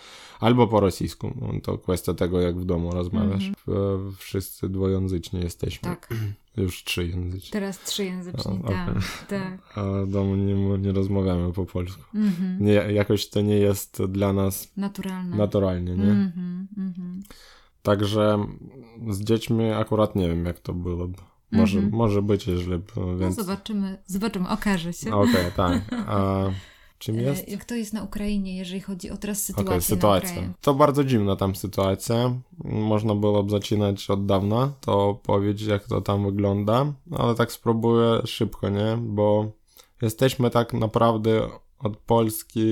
albo 0.41 0.67
po 0.67 0.81
rosyjsku. 0.81 1.33
No, 1.41 1.61
to 1.63 1.79
kwestia 1.79 2.15
tego, 2.15 2.41
jak 2.41 2.59
w 2.61 2.65
domu 2.65 2.91
rozmawiasz. 2.91 3.49
Mhm. 3.69 4.13
Wszyscy 4.19 4.69
dwojęzyczni 4.69 5.41
jesteśmy. 5.41 5.89
Tak, 5.89 6.09
Już 6.57 6.85
trzyjęzyczni. 6.85 7.51
teraz 7.51 7.79
trzyjęzyczni, 7.79 8.61
O, 8.65 8.69
tak, 8.69 8.89
okej. 8.89 9.03
tak. 9.29 9.79
A 9.79 10.07
domu 10.07 10.37
nie, 10.37 10.55
nie 10.79 10.93
rozmawiamy 10.93 11.53
po 11.53 11.67
polsku. 11.67 12.03
Mhm. 12.15 12.57
Nie, 12.61 12.73
jakoś 12.73 13.29
to 13.29 13.41
nie 13.41 13.57
jest 13.59 14.03
dla 14.05 14.33
nas 14.33 14.73
Naturalne. 14.77 15.37
naturalnie, 15.37 15.97
nie? 15.97 16.11
Mhm, 16.13 16.69
mhm. 16.79 17.23
Także 17.83 18.39
z 19.11 19.21
dziećmi 19.25 19.71
akurat 19.71 20.17
nie 20.17 20.29
wiem, 20.29 20.45
jak 20.45 20.61
to 20.61 20.73
byłoby. 20.75 21.19
Może, 21.53 21.79
Mhm. 21.79 21.97
może 21.97 22.23
być, 22.23 22.47
jeżeli 22.47 22.79
by, 22.79 22.93
No 22.97 23.17
więc... 23.19 23.37
zobaczymy, 23.37 23.99
zobaczymy, 24.07 24.49
okaże 24.49 24.93
się. 24.93 25.15
Okej, 25.15 25.53
tak. 25.57 25.83
A 26.07 26.37
czym 27.05 27.21
jest? 27.21 27.49
E, 27.49 27.51
Jak 27.51 27.65
to 27.65 27.75
jest 27.75 27.93
na 27.93 28.03
Ukrainie, 28.03 28.57
jeżeli 28.57 28.81
chodzi 28.81 29.11
o 29.11 29.17
teraz 29.17 29.45
sytuację 29.45 29.75
na 29.75 29.81
sytuacja. 29.81 30.53
To 30.61 30.75
bardzo 30.75 31.05
dziwna 31.05 31.37
tam 31.37 31.55
sytuacja. 31.55 32.35
Można 32.65 33.15
byłoby 33.15 33.51
zaczynać 33.51 34.11
od 34.11 34.27
dawna, 34.27 34.73
to 34.81 35.21
powiedzieć, 35.23 35.69
jak 35.69 35.85
to 35.85 36.01
tam 36.01 36.25
wygląda, 36.25 36.93
ale 37.19 37.35
tak 37.35 37.53
spróbuję 37.53 38.21
szybko, 38.25 38.69
nie? 38.69 38.99
Bo 39.01 39.51
jesteśmy 40.03 40.51
tak 40.51 40.73
naprawdę 40.73 41.49
od 41.79 41.97
Polski, 41.97 42.65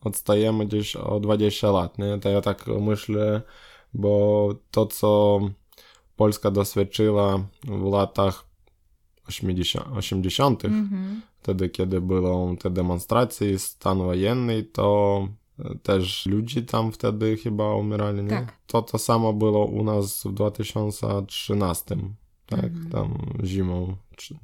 odstajemy 0.00 0.66
gdzieś 0.66 0.96
o 0.96 1.20
20 1.20 1.70
lat, 1.70 1.98
nie? 1.98 2.18
To 2.18 2.28
ja 2.28 2.40
tak 2.40 2.66
myślę, 2.80 3.42
bo 3.94 4.48
to, 4.70 4.86
co 4.86 5.40
Polska 6.16 6.50
doświadczyła 6.50 7.44
w 7.64 7.92
latach 7.92 8.51
80. 9.28 9.86
80 9.96 10.64
Mhm. 10.64 11.20
wtedy, 11.42 11.68
kiedy 11.68 12.00
były 12.00 12.56
te 12.56 12.70
demonstracje, 12.70 13.58
stan 13.58 13.98
wojenny, 13.98 14.62
to 14.62 15.28
e, 15.58 15.74
też 15.82 16.26
ludzi 16.26 16.62
tam 16.62 16.92
wtedy 16.92 17.36
chyba 17.36 17.74
umierali, 17.74 18.22
nie? 18.22 18.28
Tak. 18.28 18.56
To 18.66 18.82
to 18.82 18.98
samo 18.98 19.32
było 19.32 19.64
u 19.66 19.84
nas 19.84 20.22
w 20.24 20.32
2013, 20.32 21.96
tak, 22.46 22.64
Mhm. 22.64 22.90
tam 22.90 23.18
zimą, 23.44 23.96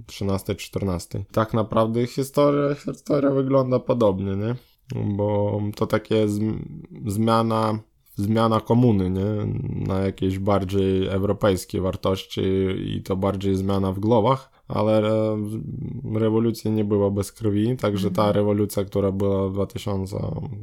13-14. 0.07 1.25
Tak 1.33 1.55
naprawdę 1.55 2.07
historia, 2.07 2.75
historia 2.75 3.31
wygląda 3.31 3.79
podobnie, 3.79 4.37
nie? 4.37 4.55
Bo 5.17 5.61
to 5.77 5.87
takie 5.87 6.27
zm- 6.29 6.59
zmiana 7.07 7.79
zmiana 8.15 8.61
komuny, 8.61 9.11
nie? 9.11 9.53
Na 9.87 9.99
jakieś 9.99 10.39
bardziej 10.39 11.07
europejskie 11.07 11.81
wartości 11.81 12.41
i 12.97 13.03
to 13.03 13.17
bardziej 13.17 13.55
zmiana 13.57 13.93
w 13.93 13.99
głowach, 14.01 14.51
ale 14.69 15.09
e, 15.09 15.37
rewolucja 16.15 16.71
nie 16.71 16.85
była 16.85 17.11
bez 17.11 17.33
krwi, 17.33 17.77
także 17.77 18.11
ta 18.11 18.23
Mhm. 18.23 18.35
rewolucja, 18.37 18.85
która 18.85 19.13
była 19.13 19.49
w 19.49 19.53
2000, 19.53 20.17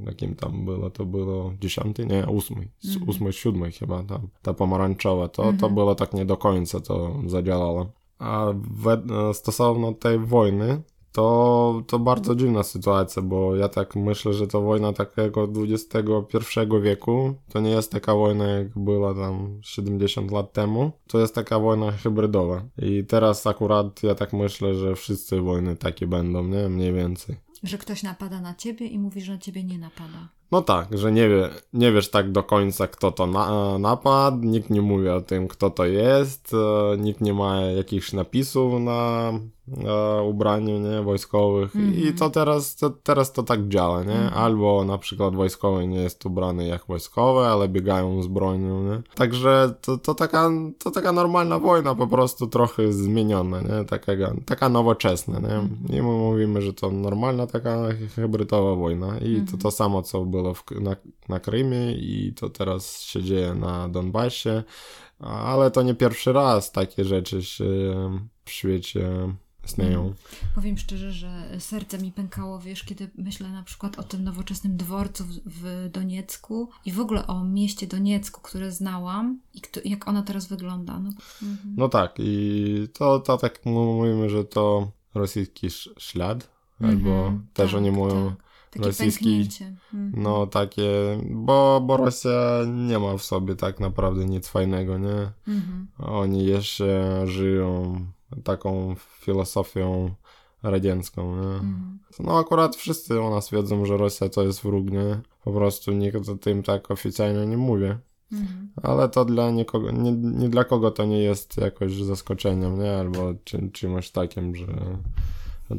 jakim 0.06 0.36
tam 0.36 0.66
było, 0.66 0.90
to 0.90 1.06
było 1.06 1.52
10, 1.62 1.98
nie, 2.00 2.28
8, 2.28 2.58
Mhm. 2.86 3.10
8, 3.10 3.32
7 3.32 3.72
chyba 3.72 4.04
tam, 4.04 4.28
ta 4.42 4.54
pomarańczowa, 4.54 5.28
to, 5.28 5.44
to 5.44 5.50
Mhm. 5.50 5.74
było 5.74 5.96
tak 5.96 6.14
nie 6.14 6.26
do 6.26 6.38
końca 6.38 6.80
to 6.80 7.16
zadziałało. 7.28 7.86
A 8.20 8.46
we, 8.72 9.02
stosowno 9.34 9.94
tej 9.94 10.20
wojny, 10.20 10.82
to, 11.16 11.84
to 11.88 12.00
bardzo 12.00 12.36
dziwna 12.36 12.64
sytuacja, 12.64 13.22
bo 13.22 13.56
ja 13.56 13.70
tak 13.70 13.96
myślę, 13.96 14.34
że 14.34 14.48
to 14.48 14.62
wojna 14.62 14.94
takiego 14.94 15.48
XXI 15.70 16.60
wieku 16.82 17.36
to 17.50 17.60
nie 17.60 17.70
jest 17.70 17.92
taka 17.92 18.16
wojna, 18.16 18.46
jak 18.46 18.80
była 18.80 19.14
tam 19.14 19.60
70 19.64 20.32
lat 20.32 20.54
temu. 20.54 20.92
To 21.08 21.20
jest 21.20 21.36
taka 21.36 21.60
wojna 21.60 21.92
hybrydowa. 21.92 22.66
I 22.78 23.04
teraz 23.06 23.48
akurat 23.48 24.04
ja 24.04 24.16
tak 24.16 24.34
myślę, 24.34 24.76
że 24.76 24.96
wszyscy 24.96 25.42
wojny 25.42 25.76
takie 25.76 26.08
będą, 26.08 26.44
nie? 26.44 26.70
Mniej 26.70 26.94
więcej. 26.94 27.36
Że 27.64 27.78
ktoś 27.78 28.04
napada 28.04 28.42
na 28.42 28.56
ciebie 28.56 28.88
i 28.88 29.00
mówi, 29.00 29.22
że 29.22 29.34
na 29.34 29.40
ciebie 29.40 29.64
nie 29.64 29.80
napada. 29.80 30.30
No 30.56 30.62
tak, 30.62 30.98
że 30.98 31.12
nie, 31.12 31.30
wie, 31.30 31.50
nie 31.74 31.92
wiesz 31.92 32.10
tak 32.12 32.32
do 32.32 32.44
końca, 32.44 32.88
kto 32.88 33.12
to 33.12 33.28
na, 33.28 33.78
napadł, 33.80 34.38
nikt 34.48 34.70
nie 34.70 34.82
mówi 34.82 35.10
o 35.10 35.22
tym, 35.22 35.48
kto 35.48 35.70
to 35.70 35.86
jest, 35.86 36.54
e, 36.94 36.98
nikt 36.98 37.22
nie 37.22 37.34
ma 37.34 37.62
jakichś 37.62 38.14
napisów 38.14 38.74
na 38.82 39.32
e, 39.86 40.22
ubraniu 40.22 40.80
nie, 40.80 41.02
wojskowych 41.02 41.76
i 41.76 41.80
Mhm. 41.80 42.18
to 42.18 42.30
teraz, 42.30 42.76
to 42.76 42.90
teraz 42.90 43.34
to 43.34 43.44
tak 43.44 43.68
działa, 43.68 44.04
nie? 44.04 44.14
Mhm. 44.16 44.34
Albo 44.44 44.84
na 44.86 44.98
przykład 44.98 45.36
wojskowy 45.36 45.88
nie 45.88 45.98
jest 46.02 46.26
ubrany 46.26 46.68
jak 46.68 46.86
wojskowy, 46.88 47.46
ale 47.46 47.68
biegają 47.68 48.24
z 48.24 48.28
bronią, 48.28 48.84
nie? 48.84 49.02
Także 49.16 49.74
to, 49.82 49.98
to, 49.98 50.16
taka, 50.16 50.50
to 50.80 50.92
taka 50.92 51.12
normalna 51.12 51.60
wojna, 51.60 51.96
po 51.96 52.08
prostu 52.08 52.48
trochę 52.48 52.94
zmieniona, 52.94 53.62
nie? 53.62 53.86
Taka, 53.86 54.12
taka 54.46 54.70
nowoczesna, 54.70 55.40
nie? 55.40 55.56
Mhm. 55.56 55.78
I 55.90 55.96
my 56.02 56.02
mówimy, 56.18 56.62
że 56.62 56.74
to 56.74 56.92
normalna 56.92 57.48
taka 57.48 57.78
hybrydowa 58.16 58.76
wojna 58.76 59.18
i 59.18 59.36
to 59.36 59.42
Mhm. 59.42 59.58
to 59.58 59.72
samo, 59.72 60.02
co 60.02 60.26
było 60.26 60.45
w, 60.54 60.64
na, 60.82 60.96
na 61.30 61.40
Krymie 61.40 61.92
i 61.94 62.34
to 62.34 62.50
teraz 62.50 63.02
się 63.02 63.24
dzieje 63.24 63.54
na 63.54 63.90
Donbasie, 63.90 64.64
ale 65.20 65.72
to 65.72 65.82
nie 65.84 65.96
pierwszy 65.96 66.34
raz 66.34 66.72
takie 66.72 67.06
rzeczy 67.06 67.44
się 67.44 67.66
w 68.46 68.52
świecie 68.52 69.10
istnieją. 69.66 70.00
Mhm. 70.00 70.16
Powiem 70.56 70.78
szczerze, 70.78 71.12
że 71.12 71.60
serce 71.60 71.98
mi 71.98 72.12
pękało, 72.12 72.60
wiesz, 72.60 72.84
kiedy 72.84 73.10
myślę 73.18 73.50
na 73.50 73.64
przykład 73.64 74.00
o 74.00 74.04
tym 74.04 74.24
nowoczesnym 74.24 74.78
dworcu 74.78 75.24
w, 75.46 75.90
Doniecku 75.92 76.70
i 76.86 76.92
w 76.92 77.00
ogóle 77.00 77.28
o 77.28 77.44
mieście 77.44 77.88
Doniecku, 77.88 78.42
które 78.42 78.72
znałam 78.72 79.40
i 79.54 79.62
kto, 79.62 79.80
jak 79.86 80.08
ono 80.08 80.24
teraz 80.24 80.48
wygląda. 80.48 81.00
No, 81.00 81.10
mhm. 81.44 81.74
No 81.78 81.90
tak, 81.90 82.16
i 82.20 82.88
to, 82.94 83.20
to 83.20 83.38
tak 83.38 83.66
mówimy, 83.66 84.30
że 84.30 84.46
to 84.46 84.92
rosyjski 85.14 85.68
sz- 85.68 86.04
ślad, 86.04 86.50
albo 86.80 87.10
Mhm, 87.10 87.48
też 87.54 87.72
tak, 87.72 87.78
oni 87.78 87.92
mówią, 87.92 88.30
tak. 88.30 88.45
Takie 88.84 88.94
pęknięcie. 88.94 89.76
Mhm. 89.94 90.24
no 90.24 90.48
takie, 90.48 90.92
bo, 91.32 91.82
bo 91.82 91.98
Rosja 91.98 92.62
nie 92.68 93.00
ma 93.00 93.18
w 93.18 93.24
sobie 93.24 93.56
tak 93.56 93.80
naprawdę 93.80 94.26
nic 94.26 94.48
fajnego, 94.48 94.98
nie? 94.98 95.32
Mhm. 95.48 95.88
Oni 96.00 96.46
jeszcze 96.46 97.22
żyją 97.28 97.96
taką 98.44 98.96
filozofią 99.20 100.16
radziecką, 100.64 101.36
nie? 101.36 101.48
Mhm. 101.48 102.00
No 102.20 102.40
akurat 102.40 102.76
wszyscy 102.76 103.22
u 103.22 103.30
nas 103.30 103.52
wiedzą, 103.52 103.86
że 103.86 103.98
Rosja 103.98 104.30
to 104.30 104.44
jest 104.44 104.62
wróg, 104.62 104.92
nie? 104.92 105.22
Po 105.44 105.52
prostu 105.52 105.92
nikt 105.92 106.30
o 106.30 106.36
tym 106.36 106.64
tak 106.64 106.92
oficjalnie 106.92 107.46
nie 107.46 107.58
mówi. 107.58 107.86
Mhm. 108.32 108.70
Ale 108.84 109.10
to 109.10 109.26
dla 109.26 109.52
nikogo, 109.52 109.92
nie, 109.92 110.12
nie 110.12 110.50
dla 110.50 110.64
kogo 110.64 110.92
to 110.92 111.06
nie 111.06 111.20
jest 111.20 111.58
jakoś 111.58 111.94
zaskoczeniem, 111.94 112.80
nie? 112.80 112.98
Albo 112.98 113.34
czy, 113.44 113.70
czymś 113.72 114.10
takim, 114.12 114.56
że 114.56 114.68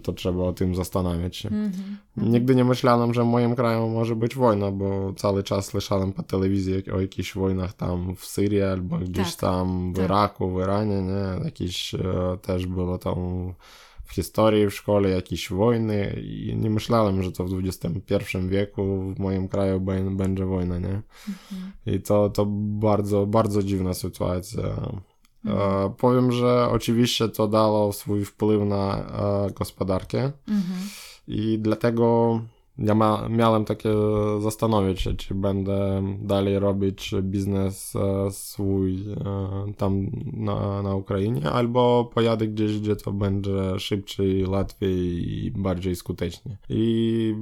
to 0.02 0.12
trzeba 0.12 0.42
o 0.44 0.52
tym 0.52 0.74
zastanawiać 0.74 1.36
się. 1.36 1.48
Mhm. 1.48 1.96
Nigdy 2.16 2.54
nie 2.54 2.64
myślałem, 2.64 3.14
że 3.14 3.22
w 3.22 3.26
moim 3.26 3.56
kraju 3.56 3.88
może 3.88 4.16
być 4.16 4.34
wojna, 4.34 4.70
bo 4.70 5.12
cały 5.16 5.42
czas 5.42 5.66
słyszałem 5.66 6.12
po 6.12 6.22
telewizji 6.22 6.90
o 6.90 7.00
jakichś 7.00 7.34
wojnach 7.34 7.72
tam 7.72 8.16
w 8.16 8.24
Syrii 8.24 8.62
albo 8.62 8.98
gdzieś 8.98 9.36
Tak, 9.36 9.40
tam 9.40 9.92
w 9.92 9.96
tak. 9.96 10.04
Iraku, 10.04 10.50
w 10.50 10.60
Iranie, 10.60 11.02
nie? 11.02 11.44
Jakieś 11.44 11.94
e, 11.94 11.98
też 12.42 12.66
było 12.66 12.98
tam 12.98 13.14
w 14.04 14.12
historii 14.12 14.66
w 14.66 14.74
szkole 14.74 15.10
jakieś 15.10 15.48
wojny 15.50 16.20
i 16.22 16.56
nie 16.56 16.70
myślałem, 16.70 17.22
że 17.22 17.32
to 17.32 17.44
w 17.44 17.58
XXI 17.58 18.38
wieku 18.48 19.14
w 19.16 19.18
moim 19.18 19.48
kraju 19.48 19.80
bę- 19.80 20.16
będzie 20.16 20.44
wojna, 20.44 20.78
nie? 20.78 21.02
Mhm. 21.28 21.72
I 21.86 22.00
to, 22.00 22.30
to 22.30 22.46
bardzo, 22.80 23.26
bardzo 23.26 23.62
dziwna 23.62 23.94
sytuacja. 23.94 24.62
E, 25.46 25.92
powiem, 25.98 26.32
że 26.32 26.68
oczywiście 26.70 27.28
to 27.28 27.48
dało 27.48 27.92
swój 27.92 28.24
wpływ 28.24 28.62
na 28.62 28.96
e, 28.96 29.50
gospodarkę 29.50 30.32
Mhm. 30.48 30.78
i 31.28 31.58
dlatego 31.58 32.40
ja 32.78 32.94
ma, 32.94 33.28
miałem 33.28 33.64
takie 33.64 33.88
zastanowić 34.40 35.00
się, 35.00 35.14
czy 35.14 35.34
będę 35.34 36.02
dalej 36.18 36.58
robić 36.58 37.14
biznes 37.22 37.96
e, 37.96 38.30
swój 38.30 38.94
e, 38.94 39.72
tam 39.76 40.06
na, 40.32 40.82
na 40.82 40.94
Ukrainie, 40.94 41.50
albo 41.50 42.10
pojadę 42.14 42.48
gdzieś, 42.48 42.80
gdzie 42.80 42.96
to 42.96 43.12
będzie 43.12 43.78
szybciej, 43.78 44.46
łatwiej 44.46 45.28
i 45.44 45.50
bardziej 45.50 45.96
skutecznie. 45.96 46.56
I 46.68 47.34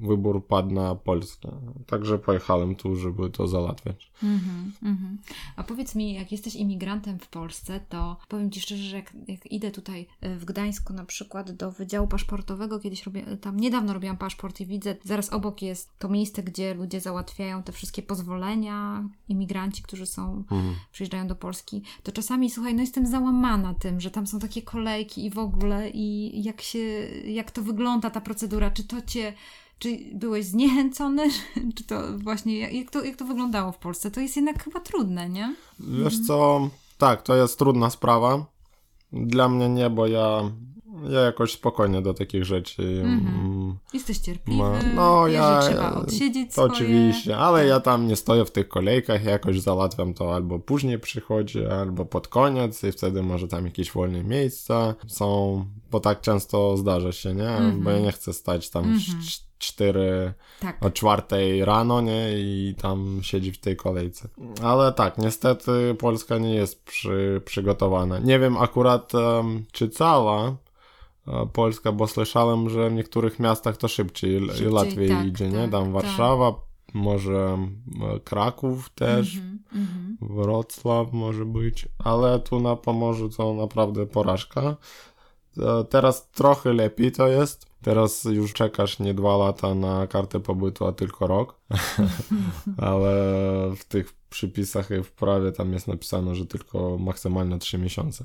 wybór 0.00 0.46
padł 0.46 0.74
na 0.74 0.94
Polskę. 0.94 1.48
Także 1.86 2.18
pojechałem 2.18 2.74
tu, 2.74 2.96
żeby 2.96 3.30
to 3.30 3.48
załatwiać. 3.48 4.10
Mhm, 4.22 4.72
mhm. 4.82 5.18
A 5.56 5.62
powiedz 5.62 5.94
mi, 5.94 6.14
jak 6.14 6.32
jesteś 6.32 6.56
imigrantem 6.56 7.18
w 7.18 7.28
Polsce, 7.28 7.80
to 7.88 8.16
powiem 8.28 8.50
Ci 8.50 8.60
szczerze, 8.60 8.82
że 8.82 8.96
jak, 8.96 9.12
jak 9.28 9.52
idę 9.52 9.70
tutaj 9.70 10.06
e, 10.20 10.36
w 10.36 10.44
Gdańsku 10.44 10.92
na 10.92 11.04
przykład 11.04 11.50
do 11.50 11.70
Wydziału 11.70 12.06
Paszportowego, 12.06 12.80
kiedyś 12.80 13.06
robię, 13.06 13.24
tam 13.40 13.60
niedawno 13.60 13.92
robiłam 13.92 14.16
paszport 14.16 14.60
widzę, 14.66 14.96
zaraz 15.04 15.32
obok 15.32 15.62
jest 15.62 15.98
to 15.98 16.08
miejsce, 16.08 16.42
gdzie 16.42 16.74
ludzie 16.74 17.00
załatwiają 17.00 17.62
te 17.62 17.72
wszystkie 17.72 18.02
pozwolenia, 18.02 19.08
imigranci, 19.28 19.82
którzy 19.82 20.06
są, 20.06 20.44
Mhm. 20.50 20.74
przyjeżdżają 20.92 21.26
do 21.26 21.34
Polski, 21.34 21.82
to 22.02 22.12
czasami, 22.12 22.50
słuchaj, 22.50 22.74
no 22.74 22.80
jestem 22.80 23.06
załamana 23.06 23.74
tym, 23.74 24.00
że 24.00 24.10
tam 24.10 24.26
są 24.26 24.38
takie 24.38 24.62
kolejki 24.62 25.26
i 25.26 25.30
w 25.30 25.38
ogóle 25.38 25.90
i 25.90 26.42
jak 26.42 26.62
się, 26.62 26.78
jak 27.26 27.50
to 27.50 27.62
wygląda 27.62 28.10
ta 28.10 28.20
procedura, 28.20 28.70
czy 28.70 28.84
to 28.84 29.02
Cię 29.02 29.32
czy 29.78 29.98
byłeś 30.14 30.44
zniechęcony, 30.46 31.28
czy 31.76 31.84
to 31.84 32.18
właśnie, 32.18 32.58
jak, 32.58 32.72
jak, 32.72 32.90
to, 32.90 33.04
jak 33.04 33.16
to 33.16 33.24
wyglądało 33.24 33.72
w 33.72 33.78
Polsce? 33.78 34.10
To 34.10 34.20
jest 34.20 34.36
jednak 34.36 34.64
chyba 34.64 34.80
trudne, 34.80 35.28
nie? 35.28 35.54
Wiesz 35.80 36.26
co, 36.26 36.68
tak, 36.98 37.22
to 37.22 37.36
jest 37.36 37.58
trudna 37.58 37.90
sprawa. 37.90 38.46
Dla 39.12 39.48
mnie 39.48 39.68
nie, 39.68 39.90
bo 39.90 40.06
ja, 40.06 40.50
ja 41.08 41.20
jakoś 41.20 41.52
spokojnie 41.52 42.02
do 42.02 42.14
takich 42.14 42.44
rzeczy. 42.44 42.82
Mhm. 43.04 43.44
mm, 43.44 43.76
Jesteś 43.92 44.18
cierpliwy, 44.18 44.58
Ma- 44.62 44.78
no, 44.94 45.26
ja- 45.28 45.62
że 45.62 45.68
trzeba 45.68 45.92
odsiedzieć 45.94 46.46
To 46.48 46.52
swoje. 46.52 46.72
oczywiście, 46.72 47.36
ale 47.36 47.66
ja 47.66 47.80
tam 47.80 48.06
nie 48.06 48.16
stoję 48.16 48.44
w 48.44 48.50
tych 48.50 48.68
kolejkach, 48.68 49.24
jakoś 49.24 49.60
załatwiam 49.60 50.14
to 50.14 50.34
albo 50.34 50.58
później 50.58 50.98
przychodzi, 50.98 51.66
albo 51.66 52.04
pod 52.04 52.28
koniec 52.28 52.84
i 52.84 52.92
wtedy 52.92 53.22
może 53.22 53.48
tam 53.48 53.64
jakieś 53.64 53.92
wolne 53.92 54.24
miejsca 54.24 54.94
są, 55.06 55.64
bo 55.90 56.00
tak 56.00 56.20
często 56.20 56.76
zdarza 56.76 57.12
się, 57.12 57.34
nie? 57.34 57.48
Mhm. 57.48 57.80
Bo 57.82 57.90
ja 57.90 57.98
nie 57.98 58.12
chcę 58.12 58.32
stać 58.32 58.70
tam 58.70 58.84
Mhm. 58.84 59.00
w 59.00 59.04
cz- 59.24 59.44
cztery 59.58 60.32
Tak. 60.60 60.84
o 60.84 60.90
czwartej 60.90 61.64
rano, 61.64 62.00
nie? 62.00 62.26
I 62.38 62.74
tam 62.82 63.18
siedzieć 63.22 63.56
w 63.58 63.60
tej 63.60 63.76
kolejce. 63.76 64.28
Ale 64.62 64.92
tak, 64.92 65.18
niestety 65.18 65.96
Polska 65.98 66.38
nie 66.38 66.54
jest 66.54 66.84
przy, 66.84 67.42
przygotowana. 67.44 68.18
Nie 68.18 68.38
wiem 68.38 68.56
akurat 68.56 69.12
em, 69.14 69.64
czy 69.72 69.88
cała 69.88 70.56
Polska, 71.52 71.92
bo 71.92 72.06
słyszałem, 72.06 72.70
że 72.70 72.90
w 72.90 72.92
niektórych 72.92 73.38
miastach 73.38 73.76
to 73.76 73.88
szybciej, 73.88 74.42
i 74.42 74.46
Szybciej, 74.46 74.68
łatwiej 74.68 75.08
tak, 75.08 75.26
idzie, 75.26 75.48
nie? 75.48 75.62
tak, 75.62 75.70
Tam 75.70 75.84
tak. 75.84 75.92
Warszawa, 75.92 76.54
może 76.94 77.52
em, 77.54 77.82
Kraków 78.24 78.90
też, 78.90 79.36
Mhm, 79.36 79.58
mhm. 79.74 80.16
Wrocław 80.20 81.12
może 81.12 81.44
być, 81.44 81.88
ale 81.98 82.38
tu 82.38 82.60
na 82.60 82.76
Pomorzu 82.76 83.28
to 83.28 83.54
naprawdę 83.54 84.06
porażka. 84.06 84.76
E, 85.58 85.84
Teraz 85.84 86.30
trochę 86.30 86.72
lepiej 86.72 87.12
to 87.12 87.28
jest. 87.28 87.66
Teraz 87.82 88.24
już 88.24 88.52
czekasz 88.52 88.98
nie 88.98 89.14
dwa 89.14 89.36
lata 89.36 89.74
na 89.74 90.06
kartę 90.06 90.40
pobytu, 90.40 90.86
a 90.86 90.92
tylko 90.92 91.26
rok. 91.26 91.60
Ale 92.76 93.12
w 93.76 93.84
tych 93.84 94.12
przypisach 94.34 94.90
i 94.90 95.02
w 95.02 95.12
prawie 95.12 95.52
tam 95.52 95.72
jest 95.72 95.88
napisane, 95.88 96.34
że 96.34 96.46
tylko 96.46 96.98
maksymalnie 96.98 97.58
trzy 97.58 97.78
miesiące. 97.78 98.24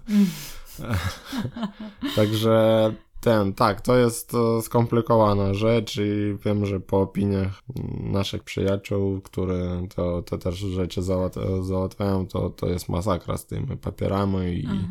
Także 2.16 2.94
ten, 3.22 3.54
tak, 3.54 3.82
to 3.82 3.98
jest 3.98 4.32
skomplikowana 4.62 5.54
rzecz 5.54 5.98
i 5.98 6.38
wiem, 6.46 6.66
że 6.66 6.80
po 6.80 7.02
opiniach 7.02 7.64
naszych 8.00 8.44
przyjaciół, 8.44 9.22
które 9.22 9.88
to, 9.96 10.22
też 10.22 10.56
rzeczy 10.56 11.02
załat 11.02 11.36
załatwiają, 11.62 12.28
to, 12.28 12.50
to 12.50 12.68
jest 12.68 12.90
masakra 12.90 13.38
z 13.38 13.46
tymi 13.46 13.78
papierami 13.78 14.40
i 14.40 14.66
Mhm. 14.66 14.88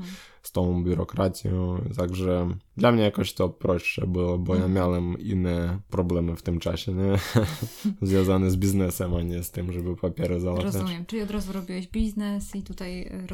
Z 0.49 0.53
tą 0.53 0.85
biurokracją, 0.85 1.81
także 1.97 2.49
dla 2.77 2.93
mnie 2.93 3.03
jakoś 3.03 3.33
to 3.33 3.49
prostsze 3.49 4.07
było, 4.07 4.39
bo 4.39 4.55
ja 4.55 4.69
miałem 4.69 5.19
inne 5.19 5.79
problemy 5.91 6.37
w 6.37 6.43
tym 6.43 6.59
czasie, 6.59 6.93
nie? 6.93 7.19
Związane 8.09 8.51
z 8.51 8.57
biznesem, 8.57 9.15
a 9.15 9.23
nie 9.23 9.43
z 9.43 9.51
tym, 9.51 9.73
żeby 9.73 9.97
papiery 9.97 10.41
załatwiać. 10.41 10.75
Rozumiem, 10.75 11.07
czyli 11.07 11.23
od 11.23 11.31
razu 11.31 11.53
robiłeś 11.53 11.89
biznes 11.89 12.57
i 12.57 12.63
tutaj 12.63 13.03
e, 13.03 13.27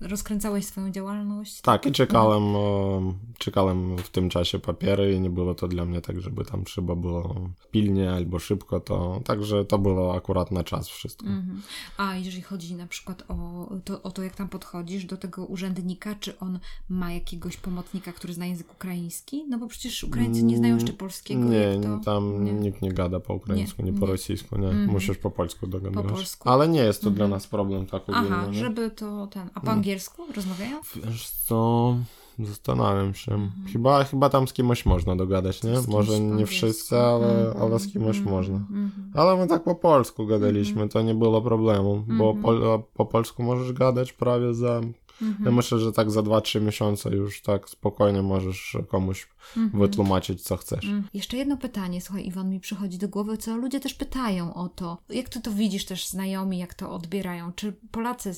rozkręcałeś 0.00 0.66
swoją 0.66 0.90
działalność. 0.90 1.60
Tak, 1.60 1.86
i 1.86 1.92
czekałem, 1.92 2.42
e, 2.42 3.14
czekałem 3.38 3.96
w 3.98 4.10
tym 4.10 4.28
czasie 4.28 4.58
papiery 4.58 5.14
i 5.14 5.20
nie 5.20 5.30
było 5.30 5.54
to 5.54 5.68
dla 5.68 5.84
mnie 5.84 6.00
tak, 6.00 6.20
żeby 6.20 6.44
tam 6.44 6.64
trzeba 6.64 6.94
było 6.94 7.50
pilnie 7.70 8.12
albo 8.12 8.38
szybko, 8.38 8.80
to 8.80 9.20
także 9.24 9.64
to 9.64 9.78
było 9.78 10.14
akurat 10.14 10.50
na 10.50 10.64
czas 10.64 10.88
wszystko. 10.88 11.26
Mhm. 11.26 11.62
A 11.96 12.16
jeżeli 12.16 12.42
chodzi 12.42 12.74
na 12.74 12.86
przykład 12.86 13.24
o 13.28 13.68
to, 13.84 14.02
o 14.02 14.10
to, 14.10 14.22
jak 14.22 14.36
tam 14.36 14.48
podchodzisz 14.48 15.04
do 15.04 15.16
tego 15.16 15.46
urzędnika, 15.46 16.14
czy 16.14 16.38
on 16.38 16.53
ma 16.88 17.12
jakiegoś 17.12 17.56
pomocnika, 17.56 18.12
który 18.12 18.34
zna 18.34 18.46
język 18.46 18.72
ukraiński? 18.72 19.44
No 19.48 19.58
bo 19.58 19.66
przecież 19.68 20.04
Ukraińcy 20.04 20.42
nie 20.42 20.56
znają 20.56 20.74
jeszcze 20.74 20.92
polskiego. 20.92 21.40
Nie, 21.44 21.80
to... 21.82 22.04
tam 22.04 22.44
nie. 22.44 22.52
nikt 22.52 22.82
nie 22.82 22.92
gada 22.92 23.20
po 23.20 23.34
ukraińsku, 23.34 23.82
nie, 23.82 23.92
Nie, 23.92 23.98
po 24.00 24.06
nie. 24.06 24.12
rosyjsku, 24.12 24.58
nie. 24.58 24.68
Mhm. 24.68 24.90
Musisz 24.90 25.18
po 25.18 25.30
polsku 25.30 25.66
dogadywać. 25.66 26.12
polsku. 26.12 26.48
Ale 26.48 26.68
nie 26.68 26.80
jest 26.80 27.00
to 27.02 27.08
Mhm. 27.08 27.16
dla 27.16 27.36
nas 27.36 27.46
problem 27.46 27.86
tak 27.86 28.02
ogólnie. 28.02 28.28
Aha, 28.32 28.46
nie? 28.46 28.58
żeby 28.58 28.90
to 28.90 29.26
ten. 29.26 29.50
A 29.54 29.60
po 29.60 29.70
angielsku 29.70 30.22
rozmawiają? 30.36 30.80
Wiesz 31.04 31.30
co, 31.30 31.96
zastanawiam 32.38 33.14
się. 33.14 33.50
Chyba, 33.72 34.04
chyba 34.04 34.28
tam 34.30 34.48
z 34.48 34.52
kimś 34.52 34.86
można 34.86 35.16
dogadać, 35.16 35.62
nie? 35.62 35.70
Mhm. 35.70 35.90
Może 35.90 36.12
po 36.12 36.18
nie 36.18 36.46
wszyscy, 36.46 36.96
ale, 36.98 37.46
Mhm, 37.46 37.62
ale 37.62 37.78
z 37.78 37.92
kimś 37.92 38.16
mhm, 38.18 38.36
można. 38.36 38.56
mhm. 38.56 38.90
Ale 39.14 39.36
my 39.36 39.46
tak 39.46 39.64
po 39.64 39.74
polsku 39.74 40.26
gadaliśmy, 40.26 40.88
to 40.88 41.02
nie 41.02 41.14
było 41.14 41.42
problemu, 41.42 42.04
bo 42.18 42.30
Mhm. 42.30 42.42
po, 42.42 42.82
po 42.94 43.06
polsku 43.06 43.42
możesz 43.42 43.72
gadać 43.72 44.12
prawie 44.12 44.54
za... 44.54 44.80
Mhm. 45.22 45.44
Ja 45.44 45.50
myślę, 45.50 45.78
że 45.78 45.92
tak 45.92 46.10
za 46.10 46.20
2-3 46.22 46.60
miesiące 46.62 47.10
już 47.10 47.42
tak 47.42 47.68
spokojnie 47.68 48.22
możesz 48.22 48.76
komuś 48.88 49.28
Mhm. 49.56 49.80
wytłumaczyć, 49.82 50.42
co 50.42 50.56
chcesz. 50.56 50.84
Mm. 50.84 51.04
Jeszcze 51.14 51.36
jedno 51.36 51.56
pytanie, 51.56 52.00
słuchaj, 52.00 52.26
Iwan, 52.26 52.50
mi 52.50 52.60
przychodzi 52.60 52.98
do 52.98 53.08
głowy, 53.08 53.36
co 53.38 53.56
ludzie 53.56 53.80
też 53.80 53.94
pytają 53.94 54.54
o 54.54 54.68
to. 54.68 54.98
Jak 55.08 55.28
ty 55.28 55.40
to 55.40 55.50
widzisz 55.52 55.84
też 55.84 56.06
znajomi, 56.08 56.58
jak 56.58 56.74
to 56.74 56.92
odbierają? 56.92 57.52
Czy 57.52 57.72
Polacy 57.90 58.32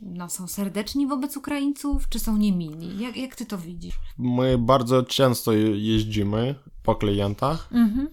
no, 0.00 0.28
są 0.28 0.46
serdeczni 0.48 1.06
wobec 1.06 1.36
Ukraińców, 1.36 2.08
czy 2.08 2.18
są 2.18 2.36
niemili? 2.36 2.98
Jak, 3.02 3.16
jak 3.16 3.36
ty 3.36 3.46
to 3.46 3.58
widzisz? 3.58 3.94
My 4.18 4.58
bardzo 4.58 5.02
często 5.02 5.52
je- 5.52 5.78
jeździmy 5.92 6.54
po 6.82 6.94
klientach 6.94 7.68
Mhm. 7.72 8.08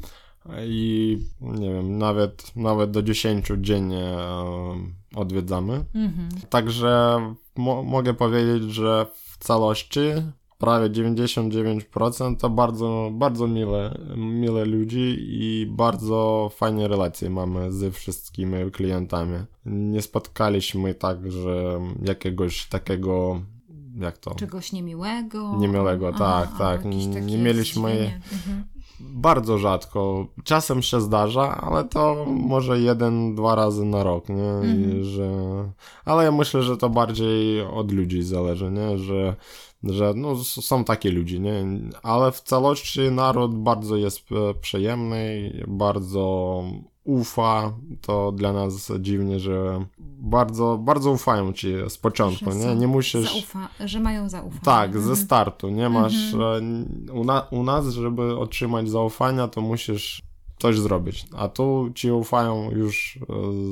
i 0.65 1.17
nie 1.41 1.73
wiem, 1.73 1.97
nawet, 1.97 2.55
nawet 2.55 2.91
do 2.91 3.03
10 3.03 3.47
dziennie 3.61 4.15
odwiedzamy. 5.15 5.85
Mhm. 5.95 6.29
Także 6.49 7.19
mo- 7.55 7.83
mogę 7.83 8.13
powiedzieć, 8.13 8.63
że 8.63 9.05
w 9.13 9.37
całości 9.37 9.99
prawie 10.57 10.89
99% 10.89 12.35
to 12.37 12.49
bardzo, 12.49 13.09
bardzo 13.13 13.47
mile, 13.47 13.97
mile 14.17 14.65
ludzi 14.65 15.15
i 15.19 15.67
bardzo 15.69 16.51
fajne 16.55 16.87
relacje 16.87 17.29
mamy 17.29 17.71
ze 17.71 17.91
wszystkimi 17.91 18.71
klientami. 18.71 19.37
Nie 19.65 20.01
spotkaliśmy 20.01 20.95
tak, 20.95 21.31
że 21.31 21.79
jakiegoś 22.05 22.65
takiego, 22.65 23.41
jak 23.99 24.17
to? 24.17 24.35
Czegoś 24.35 24.71
niemiłego? 24.71 25.55
Niemiłego, 25.57 26.11
tak, 26.13 26.47
albo 26.47 26.57
tak. 26.57 26.85
Nie 27.21 27.37
mieliśmy-. 27.37 27.91
Mhm. 28.33 28.63
Bardzo 29.23 29.57
rzadko. 29.57 30.27
Czasem 30.43 30.81
się 30.81 31.01
zdarza, 31.01 31.61
ale 31.61 31.83
to 31.83 32.25
może 32.27 32.79
jeden, 32.79 33.35
dwa 33.35 33.55
razy 33.55 33.85
na 33.85 34.03
rok, 34.03 34.29
nie? 34.29 34.51
Mhm. 34.51 35.03
że... 35.03 35.29
Ale 36.05 36.23
ja 36.23 36.31
myślę, 36.31 36.63
że 36.63 36.77
to 36.77 36.89
bardziej 36.89 37.61
od 37.61 37.91
ludzi 37.91 38.23
zależy, 38.23 38.71
nie? 38.71 38.97
Że, 38.97 39.35
że 39.83 40.13
no, 40.15 40.35
są 40.43 40.83
takie 40.83 41.11
ludzie, 41.11 41.39
nie? 41.39 41.65
Ale 42.03 42.31
w 42.31 42.41
całości 42.41 43.01
naród 43.11 43.55
bardzo 43.55 43.95
jest 43.95 44.19
e, 44.31 44.53
przyjemny, 44.53 45.51
bardzo 45.67 46.63
ufa. 47.03 47.73
To 48.01 48.31
dla 48.31 48.53
nas 48.53 48.91
dziwnie, 48.99 49.39
że 49.39 49.85
bardzo, 50.19 50.77
bardzo 50.77 51.11
ufają 51.11 51.53
ci 51.53 51.73
z 51.89 51.97
początku, 51.97 52.51
Że 52.51 52.57
nie? 52.57 52.75
Nie 52.75 52.87
musisz... 52.87 53.33
Zaufa, 53.33 53.69
że 53.85 53.99
mają 53.99 54.29
zaufanie. 54.29 54.61
Tak, 54.63 54.87
Mhm. 54.95 55.05
ze 55.05 55.15
startu. 55.15 55.69
Nie 55.69 55.89
masz. 55.89 56.33
Mhm. 56.33 56.85
e, 57.09 57.11
U, 57.13 57.23
na, 57.23 57.41
u 57.51 57.63
nas, 57.63 57.87
żeby 57.89 58.37
otrzymać 58.39 58.89
zaufania, 58.89 59.47
to 59.47 59.61
musisz 59.61 60.21
coś 60.59 60.79
zrobić. 60.79 61.25
A 61.37 61.47
tu 61.47 61.91
ci 61.95 62.11
ufają 62.11 62.71
już 62.71 63.19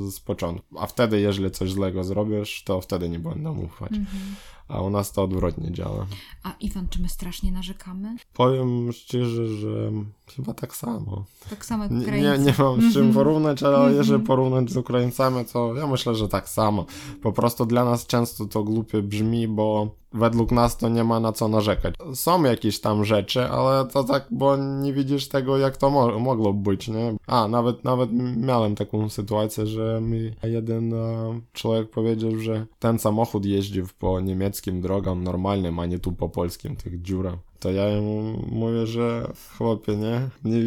e, 0.08 0.12
z 0.12 0.20
początku. 0.20 0.80
A 0.80 0.88
wtedy, 0.88 1.20
jeżeli 1.22 1.52
coś 1.52 1.72
złego 1.72 2.04
zrobisz, 2.04 2.64
to 2.64 2.82
wtedy 2.82 3.10
nie 3.10 3.20
będą 3.20 3.58
ufać. 3.60 3.92
Mhm. 3.92 4.36
A 4.68 4.82
u 4.82 4.90
nas 4.90 5.12
to 5.12 5.24
odwrotnie 5.24 5.72
działa. 5.72 6.06
A 6.44 6.54
Iwan, 6.60 6.88
czy 6.90 7.02
my 7.02 7.10
strasznie 7.10 7.52
narzekamy? 7.52 8.16
Powiem 8.34 8.92
szczerze, 8.92 9.48
że 9.48 9.92
chyba 10.36 10.54
tak 10.54 10.76
samo. 10.76 11.24
Tak 11.50 11.66
samo 11.66 11.84
jak 11.84 11.92
Nie, 11.92 12.00
Ukraińcy. 12.02 12.40
nie, 12.40 12.46
nie 12.46 12.54
mam 12.60 12.76
z 12.82 12.94
czym 12.94 13.06
Mhm. 13.06 13.14
porównać, 13.14 13.64
ale 13.64 13.76
Mhm. 13.78 13.96
jeżeli 13.96 14.24
porównać 14.24 14.72
z 14.72 14.78
Ukraińcami, 14.78 15.46
to 15.54 15.76
ja 15.76 15.88
myślę, 15.88 16.16
że 16.16 16.28
tak 16.28 16.50
samo. 16.50 16.86
Po 17.22 17.32
prostu 17.32 17.66
dla 17.66 17.86
nas 17.86 18.08
często 18.08 18.46
to 18.46 18.64
głupie 18.64 19.02
brzmi, 19.02 19.48
bo 19.48 19.88
według 20.14 20.52
nas 20.52 20.78
to 20.78 20.90
nie 20.90 21.04
ma 21.04 21.20
na 21.20 21.32
co 21.32 21.48
narzekać. 21.48 21.96
Są 22.14 22.44
jakieś 22.44 22.80
tam 22.82 23.06
rzeczy, 23.06 23.44
ale 23.46 23.86
to 23.86 24.04
tak, 24.04 24.26
bo 24.32 24.58
nie 24.58 24.94
widzisz 24.94 25.28
tego, 25.28 25.58
jak 25.58 25.78
to 25.78 25.90
mo 25.90 26.20
mogło 26.20 26.54
być, 26.54 26.88
nie? 26.88 27.16
A, 27.28 27.48
nawet, 27.48 27.84
nawet 27.84 28.10
miałem 28.38 28.76
taką 28.76 29.10
sytuację, 29.10 29.66
że 29.68 30.00
mi 30.02 30.32
jeden 30.44 30.94
e, 30.94 31.40
człowiek 31.54 31.90
powiedział, 31.90 32.38
że 32.40 32.66
ten 32.80 33.00
samochód 33.00 33.46
jeździł 33.46 33.86
po 34.00 34.20
niemieckim 34.20 34.82
drogom 34.82 35.24
normalnym, 35.24 35.80
a 35.80 35.86
nie 35.86 36.00
tu 36.00 36.12
po 36.12 36.30
polskim, 36.30 36.76
tych 36.76 37.02
dziurach. 37.02 37.38
To 37.62 37.72
ja 37.72 38.02
mu 38.02 38.48
mówię, 38.52 38.88
że 38.88 39.32
chłopie, 39.58 39.96
nie? 39.96 40.30
Nie, 40.44 40.60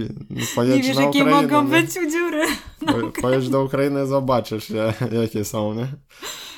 nie 0.67 0.83
wiesz, 0.83 0.97
jakie 0.97 1.09
Ukrainę, 1.09 1.43
mogą 1.43 1.65
nie? 1.65 1.71
być 1.71 1.93
dziury. 1.93 2.47
Po, 2.87 3.23
pojedź 3.23 3.49
do 3.49 3.65
Ukrainy, 3.65 4.07
zobaczysz, 4.07 4.71
je, 4.71 4.95
jakie 5.13 5.45
są, 5.45 5.75
nie? 5.75 5.87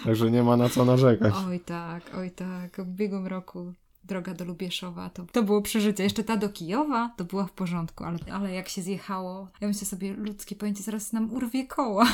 Także 0.04 0.30
nie 0.30 0.42
ma 0.42 0.56
na 0.56 0.68
co 0.68 0.84
narzekać. 0.84 1.34
Oj 1.48 1.60
tak, 1.60 2.02
oj 2.18 2.30
tak. 2.30 2.76
W 2.76 2.88
ubiegłym 2.88 3.26
roku 3.26 3.72
droga 4.04 4.34
do 4.34 4.44
Lubieszowa 4.44 5.10
to, 5.10 5.26
to 5.32 5.42
było 5.42 5.62
przeżycie. 5.62 6.02
Jeszcze 6.02 6.24
ta 6.24 6.36
do 6.36 6.48
Kijowa 6.48 7.10
to 7.16 7.24
była 7.24 7.46
w 7.46 7.52
porządku, 7.52 8.04
ale, 8.04 8.18
ale 8.32 8.52
jak 8.52 8.68
się 8.68 8.82
zjechało, 8.82 9.48
ja 9.60 9.68
myślę 9.68 9.86
sobie, 9.86 10.12
ludzkie 10.12 10.56
pojęcie 10.56 10.82
zaraz 10.82 11.12
nam 11.12 11.34
urwie 11.34 11.66
koła. 11.66 12.06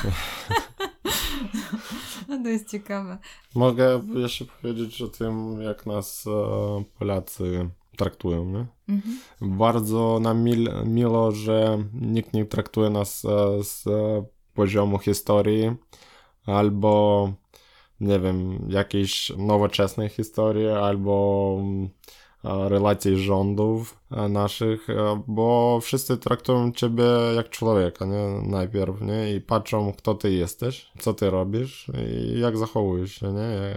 no 2.28 2.42
to 2.42 2.48
jest 2.48 2.70
ciekawe. 2.70 3.18
Mogę 3.54 4.02
jeszcze 4.14 4.44
powiedzieć 4.44 5.02
o 5.02 5.08
tym, 5.08 5.62
jak 5.62 5.86
nas 5.86 6.26
e, 6.26 6.84
Polacy 6.98 7.70
traktują, 7.96 8.44
nie? 8.44 8.66
Mhm. 8.88 9.18
Bardzo 9.40 10.18
nam 10.22 10.42
mil, 10.42 10.70
miło, 10.84 11.32
że 11.32 11.78
nikt 11.94 12.32
nie 12.32 12.44
traktuje 12.44 12.90
nas 12.90 13.24
e, 13.24 13.64
z 13.64 13.86
e, 13.86 14.24
poziomu 14.54 14.98
historii 14.98 15.70
albo 16.46 17.32
nie 18.00 18.20
wiem, 18.20 18.66
jakiejś 18.68 19.32
nowoczesnej 19.36 20.08
historii 20.08 20.68
albo 20.68 21.56
mm, 21.60 21.88
e, 22.44 22.68
relacji 22.68 23.16
rządów 23.16 24.01
naszych, 24.28 24.90
e, 24.90 25.22
bo 25.26 25.78
wszyscy 25.82 26.16
traktują 26.16 26.72
ciebie 26.72 27.04
jak 27.36 27.48
człowieka, 27.48 28.06
nie? 28.06 28.48
Najpierw, 28.48 29.00
nie? 29.00 29.34
I 29.34 29.40
patrzą, 29.40 29.92
kto 29.92 30.14
ty 30.14 30.32
jesteś, 30.32 30.92
co 30.98 31.14
ty 31.14 31.30
robisz 31.30 31.90
i 32.10 32.40
jak 32.40 32.56
zachowujesz 32.56 33.14
się, 33.14 33.32
nie? 33.32 33.76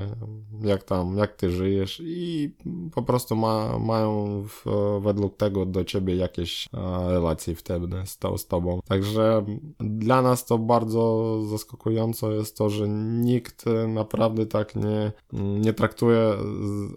Jak 0.69 0.83
tam, 0.83 1.17
jak 1.17 1.35
ty 1.35 1.51
żyjesz 1.51 2.01
i 2.05 2.51
po 2.95 3.03
prostu 3.03 3.35
ma, 3.35 3.79
mają 3.79 4.43
w, 4.47 4.65
według 5.01 5.37
tego 5.37 5.65
do 5.65 5.83
ciebie 5.83 6.15
jakieś 6.15 6.67
e, 6.73 6.77
relacje 7.11 7.55
wtedy 7.55 7.87
z, 8.05 8.17
to, 8.17 8.37
z 8.37 8.47
tobą. 8.47 8.79
Także 8.87 9.45
dla 9.79 10.21
nas 10.21 10.45
to 10.45 10.57
bardzo 10.57 11.41
zaskakujące 11.49 12.27
jest 12.27 12.57
to, 12.57 12.69
że 12.69 12.89
nikt 12.89 13.65
naprawdę 13.87 14.45
tak 14.45 14.75
nie, 14.75 15.11
nie 15.33 15.73
traktuje 15.73 16.33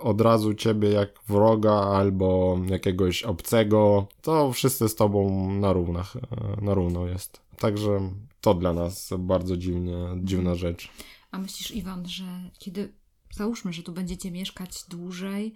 od 0.00 0.20
razu 0.20 0.54
ciebie 0.54 0.90
jak 0.90 1.08
wroga 1.28 1.72
albo 1.72 2.58
jakiegoś 2.66 3.22
obcego. 3.28 4.06
To 4.22 4.52
wszyscy 4.52 4.88
z 4.88 4.94
tobą 4.94 5.50
na 5.50 5.72
równach, 5.72 6.16
e, 6.16 6.64
na 6.64 6.74
równo 6.74 7.06
jest. 7.06 7.40
Także 7.58 8.00
to 8.40 8.54
dla 8.54 8.72
nas 8.72 9.10
bardzo 9.18 9.56
dziwnie, 9.56 9.96
dziwna 10.22 10.54
rzecz. 10.54 10.90
A 11.30 11.38
myślisz, 11.38 11.70
Iwan, 11.70 12.08
że 12.08 12.24
kiedy 12.58 12.92
załóżmy, 13.30 13.72
że 13.72 13.82
tu 13.82 13.92
będziecie 13.92 14.30
mieszkać 14.30 14.84
dłużej, 14.88 15.54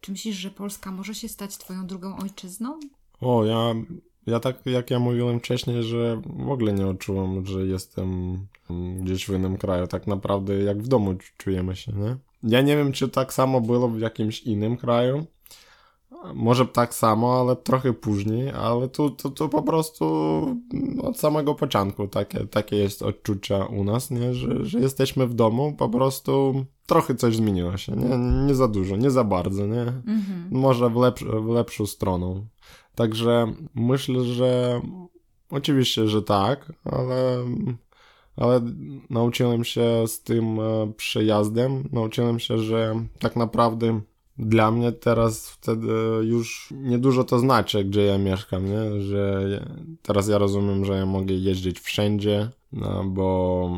czy 0.00 0.12
myślisz, 0.12 0.36
że 0.36 0.50
Polska 0.50 0.90
może 0.90 1.14
się 1.14 1.28
stać 1.28 1.56
twoją 1.56 1.86
drugą 1.86 2.16
ojczyzną? 2.16 2.80
O, 3.20 3.44
ja, 3.44 3.74
ja 4.26 4.40
tak 4.40 4.66
jak 4.66 4.90
ja 4.90 4.98
mówiłem 4.98 5.40
wcześniej, 5.40 5.82
że 5.82 6.22
w 6.26 6.50
ogóle 6.50 6.72
nie 6.72 6.86
odczułem, 6.86 7.46
że 7.46 7.66
jestem 7.66 8.38
mm, 8.70 9.04
gdzieś 9.04 9.26
w 9.26 9.34
innym 9.34 9.56
kraju. 9.56 9.86
Tak 9.86 10.06
naprawdę 10.06 10.62
jak 10.62 10.82
w 10.82 10.88
domu 10.88 11.14
czujemy 11.36 11.76
się, 11.76 11.92
nie? 11.92 12.16
Ja 12.42 12.60
nie 12.60 12.76
wiem, 12.76 12.92
czy 12.92 13.08
tak 13.08 13.32
samo 13.32 13.60
było 13.60 13.88
w 13.88 14.00
jakimś 14.00 14.42
innym 14.42 14.76
kraju. 14.76 15.26
Może 16.34 16.66
tak 16.66 16.94
samo, 16.94 17.40
ale 17.40 17.56
trochę 17.56 17.92
później, 17.92 18.50
ale 18.50 18.88
tu, 18.88 19.10
tu, 19.10 19.30
tu 19.30 19.48
po 19.48 19.62
prostu 19.62 20.04
od 21.02 21.18
samego 21.18 21.54
początku 21.54 22.08
takie, 22.08 22.46
takie 22.46 22.76
jest 22.76 23.02
odczucia 23.02 23.64
u 23.64 23.84
nas, 23.84 24.10
nie? 24.10 24.34
Że, 24.34 24.64
że 24.64 24.80
jesteśmy 24.80 25.26
w 25.26 25.34
domu, 25.34 25.74
po 25.78 25.88
prostu 25.88 26.64
trochę 26.86 27.14
coś 27.14 27.36
zmieniło 27.36 27.76
się, 27.76 27.92
nie? 27.92 28.18
Nie 28.46 28.54
za 28.54 28.68
dużo, 28.68 28.96
nie 28.96 29.10
za 29.10 29.24
bardzo, 29.24 29.66
nie? 29.66 29.82
Mhm. 29.82 30.48
może 30.50 30.90
w, 30.90 30.96
lepsz, 30.96 31.24
w 31.24 31.48
lepszą 31.48 31.86
stroną. 31.86 32.46
Także 32.94 33.54
myślę, 33.74 34.24
że 34.24 34.80
oczywiście, 35.50 36.08
że 36.08 36.22
tak, 36.22 36.72
ale, 36.84 37.44
ale 38.36 38.60
nauczyłem 39.10 39.64
się 39.64 40.08
z 40.08 40.22
tym 40.22 40.60
e, 40.60 40.92
przejazdem, 40.96 41.88
nauczyłem 41.92 42.38
się, 42.38 42.58
że 42.58 43.06
tak 43.18 43.36
naprawdę 43.36 44.00
dla 44.38 44.70
mnie 44.70 44.92
teraz 44.92 45.50
wtedy 45.50 45.86
już 46.22 46.68
niedużo 46.70 47.24
to 47.24 47.38
znaczy, 47.38 47.84
gdzie 47.84 48.04
ja 48.04 48.18
mieszkam, 48.18 48.66
nie? 48.66 49.00
Że 49.00 49.60
teraz 50.02 50.28
ja 50.28 50.38
rozumiem, 50.38 50.84
że 50.84 50.92
ja 50.92 51.06
mogę 51.06 51.34
jeździć 51.34 51.80
wszędzie, 51.80 52.50
no, 52.72 53.04
bo 53.04 53.70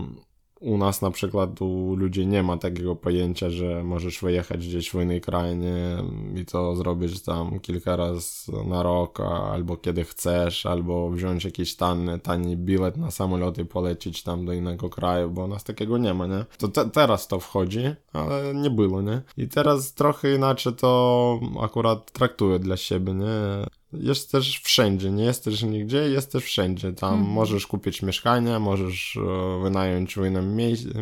u 0.60 0.78
nas 0.78 1.02
na 1.02 1.10
przykład 1.10 1.62
u 1.62 1.94
ludzi 1.96 2.26
nie 2.26 2.42
ma 2.42 2.56
takiego 2.56 2.96
pojęcia, 2.96 3.50
że 3.50 3.84
możesz 3.84 4.20
wyjechać 4.20 4.68
gdzieś 4.68 4.90
w 4.90 4.94
inny 4.94 5.20
kraj 5.20 5.56
nie? 5.56 5.96
i 6.40 6.44
to 6.44 6.76
zrobić 6.76 7.22
tam 7.22 7.60
kilka 7.60 7.96
razy 7.96 8.52
na 8.66 8.82
rok, 8.82 9.20
albo 9.20 9.76
kiedy 9.76 10.04
chcesz, 10.04 10.66
albo 10.66 11.10
wziąć 11.10 11.44
jakiś 11.44 11.76
tani, 11.76 12.20
tani 12.20 12.56
bilet 12.56 12.96
na 12.96 13.10
samolot 13.10 13.58
i 13.58 13.64
polecieć 13.64 14.22
tam 14.22 14.46
do 14.46 14.52
innego 14.52 14.90
kraju, 14.90 15.30
bo 15.30 15.44
u 15.44 15.48
nas 15.48 15.64
takiego 15.64 15.98
nie 15.98 16.14
ma, 16.14 16.26
nie? 16.26 16.44
To 16.58 16.68
te, 16.68 16.90
teraz 16.90 17.28
to 17.28 17.40
wchodzi, 17.40 17.82
ale 18.12 18.54
nie 18.54 18.70
było, 18.70 19.02
nie? 19.02 19.22
I 19.36 19.48
teraz 19.48 19.94
trochę 19.94 20.34
inaczej 20.34 20.72
to 20.72 21.40
akurat 21.62 22.12
traktuję 22.12 22.58
dla 22.58 22.76
siebie, 22.76 23.14
nie? 23.14 23.66
Jesteś 24.00 24.58
wszędzie, 24.58 25.10
nie 25.10 25.24
jesteś 25.24 25.62
nigdzie, 25.62 25.98
jesteś 25.98 26.44
wszędzie. 26.44 26.92
Tam 26.92 27.14
Mhm. 27.14 27.30
możesz 27.32 27.66
kupić 27.66 28.02
mieszkanie, 28.02 28.58
możesz 28.58 29.16
e, 29.16 29.62
wynająć 29.62 30.14
w 30.14 30.26
innym 30.26 30.56
mie- 30.56 30.94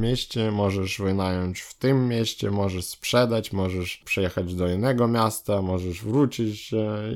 mieście, 0.00 0.50
możesz 0.50 0.98
wynająć 0.98 1.60
w 1.60 1.74
tym 1.74 2.08
mieście, 2.08 2.50
możesz 2.50 2.84
sprzedać, 2.84 3.52
możesz 3.52 3.96
przyjechać 3.96 4.54
do 4.54 4.68
innego 4.72 5.08
miasta, 5.08 5.62
możesz 5.62 6.02
wrócić 6.02 6.70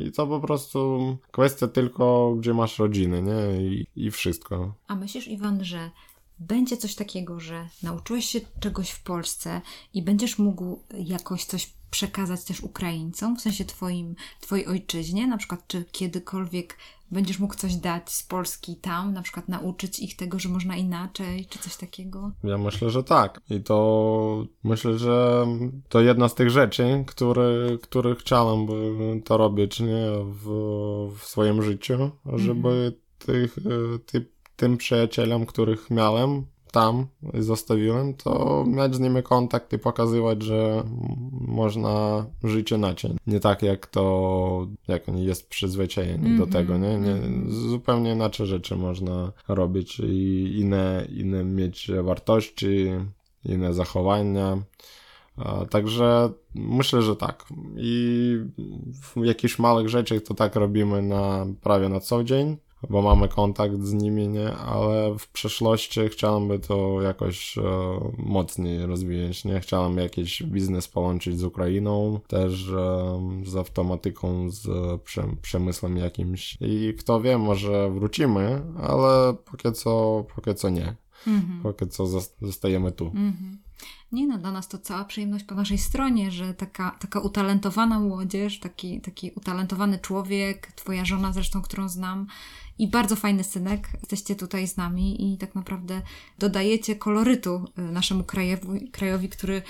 i 0.06 0.12
to 0.12 0.26
po 0.26 0.40
prostu 0.40 1.16
kwestia 1.32 1.68
tylko, 1.68 2.34
gdzie 2.38 2.54
masz 2.54 2.78
rodziny, 2.78 3.22
nie? 3.22 3.62
I, 3.66 3.86
i 3.96 4.10
wszystko. 4.10 4.74
A 4.88 4.94
myślisz, 4.94 5.28
Iwan, 5.28 5.64
że 5.64 5.90
będzie 6.38 6.76
coś 6.76 6.94
takiego, 6.94 7.40
że 7.40 7.68
nauczyłeś 7.82 8.26
się 8.26 8.40
czegoś 8.60 8.90
w 8.90 9.02
Polsce 9.02 9.60
i 9.94 10.02
będziesz 10.02 10.38
mógł 10.38 10.82
jakoś 10.94 11.44
coś 11.44 11.70
przekazać 11.90 12.44
też 12.44 12.60
Ukraińcom, 12.60 13.36
w 13.36 13.40
sensie 13.40 13.64
twoim, 13.64 14.14
twojej 14.40 14.66
ojczyźnie, 14.66 15.26
na 15.26 15.38
przykład 15.38 15.66
czy 15.66 15.84
kiedykolwiek 15.92 16.76
będziesz 17.10 17.38
mógł 17.38 17.54
coś 17.54 17.74
dać 17.74 18.12
z 18.12 18.22
Polski 18.22 18.76
tam, 18.76 19.12
na 19.12 19.22
przykład 19.22 19.48
nauczyć 19.48 19.98
ich 19.98 20.16
tego, 20.16 20.38
że 20.38 20.48
można 20.48 20.76
inaczej, 20.76 21.46
czy 21.46 21.58
coś 21.58 21.76
takiego? 21.76 22.30
Ja 22.44 22.58
myślę, 22.58 22.90
że 22.90 23.04
tak. 23.04 23.40
I 23.50 23.60
to 23.60 24.46
myślę, 24.64 24.98
że 24.98 25.46
to 25.88 26.00
jedna 26.00 26.28
z 26.28 26.34
tych 26.34 26.50
rzeczy, 26.50 27.04
które, 27.06 27.44
które 27.82 28.14
chciałem 28.14 28.66
by 28.66 29.20
to 29.24 29.36
robić 29.36 29.80
nie? 29.80 30.06
W, 30.24 30.48
w 31.18 31.24
swoim 31.24 31.62
życiu, 31.62 32.10
żeby 32.34 32.98
tych, 33.18 33.58
e, 33.58 33.98
ty, 33.98 34.26
tym 34.56 34.76
przyjacielom, 34.76 35.46
których 35.46 35.90
miałem 35.90 36.46
tam 36.72 37.06
i 37.34 37.42
zostawiłem, 37.42 38.14
to 38.14 38.64
mieć 38.68 38.94
z 38.94 39.00
nimi 39.00 39.22
kontakt 39.22 39.72
i 39.72 39.78
pokazywać, 39.78 40.42
że 40.42 40.82
można 41.40 42.26
żyć 42.44 42.72
inaczej. 42.72 43.16
Nie 43.26 43.40
tak 43.40 43.62
jak 43.62 43.86
to, 43.86 44.66
jak 44.88 45.08
oni 45.08 45.24
jest 45.24 45.48
przyzwyczajeni 45.48 46.24
do 46.38 46.44
Mhm, 46.44 46.50
tego, 46.50 46.78
nie? 46.78 46.98
nie 46.98 47.12
mhm. 47.12 47.52
zupełnie 47.52 48.12
inaczej 48.12 48.46
rzeczy 48.46 48.76
można 48.76 49.32
robić 49.48 50.00
i 50.00 50.56
inne, 50.60 51.06
inne 51.16 51.44
mieć 51.44 51.90
wartości, 52.02 52.86
inne 53.44 53.74
zachowania. 53.74 54.58
Także 55.70 56.30
myślę, 56.54 57.02
że 57.02 57.16
tak. 57.16 57.46
I 57.76 58.36
w 58.92 59.24
jakichś 59.24 59.58
małych 59.58 59.88
rzeczach 59.88 60.22
to 60.22 60.34
tak 60.34 60.56
robimy 60.56 61.02
na 61.02 61.46
prawie 61.62 61.88
na 61.88 62.00
co 62.00 62.24
dzień, 62.24 62.56
bo 62.90 63.02
mamy 63.02 63.28
kontakt 63.28 63.82
z 63.82 63.92
nimi, 63.92 64.28
nie? 64.28 64.52
Ale 64.52 65.18
w 65.18 65.28
przeszłości 65.28 66.00
chciałem 66.08 66.48
by 66.48 66.58
to 66.58 67.02
jakoś 67.02 67.58
e, 67.58 67.62
mocniej 68.18 68.86
rozwijać, 68.86 69.44
nie? 69.44 69.60
Chciałem 69.60 69.96
jakiś 69.96 70.42
biznes 70.42 70.88
połączyć 70.88 71.38
z 71.38 71.44
Ukrainą, 71.44 72.20
też 72.26 72.68
e, 72.68 73.20
z 73.46 73.56
automatyką, 73.56 74.50
z 74.50 74.68
prze, 75.02 75.24
przemysłem 75.42 75.96
jakimś. 75.96 76.58
I 76.60 76.94
kto 76.98 77.20
wie, 77.20 77.38
może 77.38 77.90
wrócimy, 77.90 78.62
ale 78.82 79.34
póki 79.34 79.72
co, 79.72 80.24
póki 80.34 80.54
co 80.54 80.68
nie. 80.68 80.94
Mhm. 81.26 81.62
Póki 81.62 81.88
co 81.88 82.04
zos- 82.04 82.32
zostajemy 82.42 82.92
tu. 82.92 83.06
Mhm. 83.06 83.58
Nie 84.12 84.26
no, 84.26 84.38
dla 84.38 84.52
nas 84.52 84.68
to 84.68 84.78
cała 84.78 85.04
przyjemność 85.04 85.44
po 85.44 85.54
naszej 85.54 85.78
stronie, 85.78 86.30
że 86.30 86.54
taka, 86.54 86.90
taka 86.90 87.20
utalentowana 87.20 88.00
młodzież, 88.00 88.60
taki, 88.60 89.00
taki 89.00 89.30
utalentowany 89.36 89.98
człowiek, 89.98 90.72
twoja 90.72 91.04
żona 91.04 91.32
zresztą, 91.32 91.62
którą 91.62 91.88
znam 91.88 92.26
i 92.78 92.88
bardzo 92.88 93.16
fajny 93.16 93.44
synek, 93.44 93.88
jesteście 94.00 94.36
tutaj 94.36 94.68
z 94.68 94.76
nami 94.76 95.32
i 95.32 95.38
tak 95.38 95.54
naprawdę 95.54 96.02
dodajecie 96.38 96.96
kolorytu 96.96 97.64
y, 97.78 97.82
naszemu 97.82 98.24
krajowi, 98.24 98.90
krajowi 98.90 99.28
który 99.28 99.62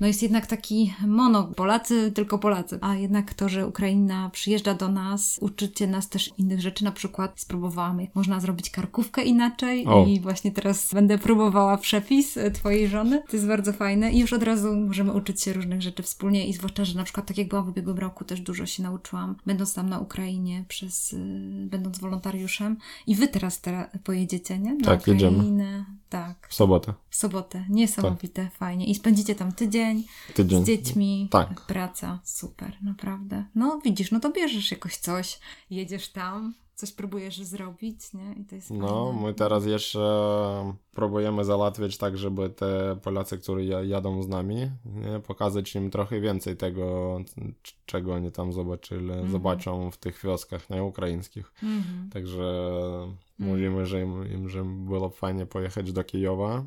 no 0.00 0.06
jest 0.06 0.22
jednak 0.22 0.46
taki 0.46 0.94
mono, 1.06 1.44
Polacy, 1.44 2.12
tylko 2.12 2.38
Polacy. 2.38 2.78
A 2.80 2.94
jednak 2.94 3.34
to, 3.34 3.48
że 3.48 3.66
Ukraina 3.66 4.30
przyjeżdża 4.30 4.74
do 4.74 4.88
nas, 4.88 5.38
uczycie 5.40 5.86
nas 5.86 6.08
też 6.08 6.30
innych 6.38 6.60
rzeczy. 6.60 6.84
Na 6.84 6.92
przykład 6.92 7.40
spróbowałam, 7.40 8.00
jak 8.00 8.14
można 8.14 8.40
zrobić 8.40 8.70
karkówkę 8.70 9.22
inaczej 9.22 9.86
O. 9.86 10.06
i 10.06 10.20
właśnie 10.20 10.52
teraz 10.52 10.94
będę 10.94 11.18
próbowała 11.18 11.78
przepis 11.78 12.36
e, 12.36 12.50
twojej 12.50 12.88
żony. 12.88 13.22
To 13.30 13.36
jest 13.36 13.46
bardzo 13.46 13.72
fajne 13.72 14.12
i 14.12 14.18
już 14.18 14.32
od 14.32 14.42
razu 14.42 14.76
możemy 14.76 15.12
uczyć 15.12 15.42
się 15.42 15.52
różnych 15.52 15.82
rzeczy 15.82 16.02
wspólnie 16.02 16.46
i 16.46 16.52
zwłaszcza, 16.52 16.84
że 16.84 16.98
na 16.98 17.04
przykład 17.04 17.26
tak 17.26 17.38
jak 17.38 17.48
byłam 17.48 17.64
w 17.64 17.68
ubiegłym 17.68 17.98
roku, 17.98 18.24
też 18.24 18.40
dużo 18.40 18.66
się 18.66 18.82
nauczyłam, 18.82 19.36
będąc 19.46 19.74
tam 19.74 19.88
na 19.88 19.98
Ukrainie, 19.98 20.64
przez, 20.68 21.12
y, 21.12 21.18
będąc 21.70 21.98
wolontariuszem. 21.98 22.76
I 23.06 23.14
wy 23.14 23.28
teraz, 23.28 23.60
teraz 23.60 23.88
pojedziecie, 24.04 24.58
nie? 24.58 24.74
Na 24.74 24.84
Tak, 24.84 25.06
jedziemy. 25.06 25.84
Tak, 26.08 26.48
W 26.50 26.54
sobotę. 26.54 26.94
w 27.10 27.16
sobotę. 27.16 27.64
Niesamowite, 27.68 28.50
fajnie. 28.50 28.86
I 28.86 28.94
spędzicie 28.94 29.34
tam 29.34 29.52
tydzień 29.52 30.04
Tydzień. 30.34 30.62
z 30.64 30.66
dziećmi. 30.66 31.28
Tak. 31.30 31.60
Praca, 31.60 32.18
super, 32.24 32.76
naprawdę. 32.82 33.44
No 33.54 33.80
widzisz, 33.84 34.10
no 34.10 34.20
to 34.20 34.30
bierzesz 34.32 34.70
jakoś 34.70 34.96
coś, 34.96 35.38
jedziesz 35.70 36.08
tam, 36.08 36.54
coś 36.76 36.92
próbujesz 36.92 37.42
zrobić, 37.42 38.12
nie? 38.12 38.32
I 38.32 38.44
to 38.44 38.54
jest 38.54 38.70
No, 38.70 39.12
my 39.12 39.34
teraz 39.34 39.66
jeszcze 39.66 40.00
próbujemy 40.92 41.44
załatwić 41.44 41.98
tak, 41.98 42.18
żeby 42.18 42.50
te 42.50 42.96
Polacy, 43.02 43.38
którzy 43.38 43.64
ja- 43.64 43.82
jadą 43.82 44.22
z 44.22 44.28
nami, 44.28 44.70
nie, 44.84 45.20
pokazać 45.26 45.74
im 45.74 45.90
trochę 45.90 46.20
więcej 46.20 46.56
tego, 46.56 47.18
czego 47.86 48.14
oni 48.14 48.32
tam 48.32 48.52
zobaczyli, 48.52 49.30
zobaczą 49.30 49.90
w 49.90 49.96
tych 49.96 50.22
wioskach 50.24 50.70
nie, 50.70 50.82
ukraińskich. 50.82 51.52
Mhm. 51.62 52.10
Także 52.10 52.70
mówimy, 53.38 53.86
że 53.86 54.02
im, 54.02 54.32
im, 54.32 54.48
że 54.48 54.64
było 54.64 55.10
fajnie 55.10 55.46
pojechać 55.46 55.92
do 55.92 56.04
Kijowa 56.04 56.64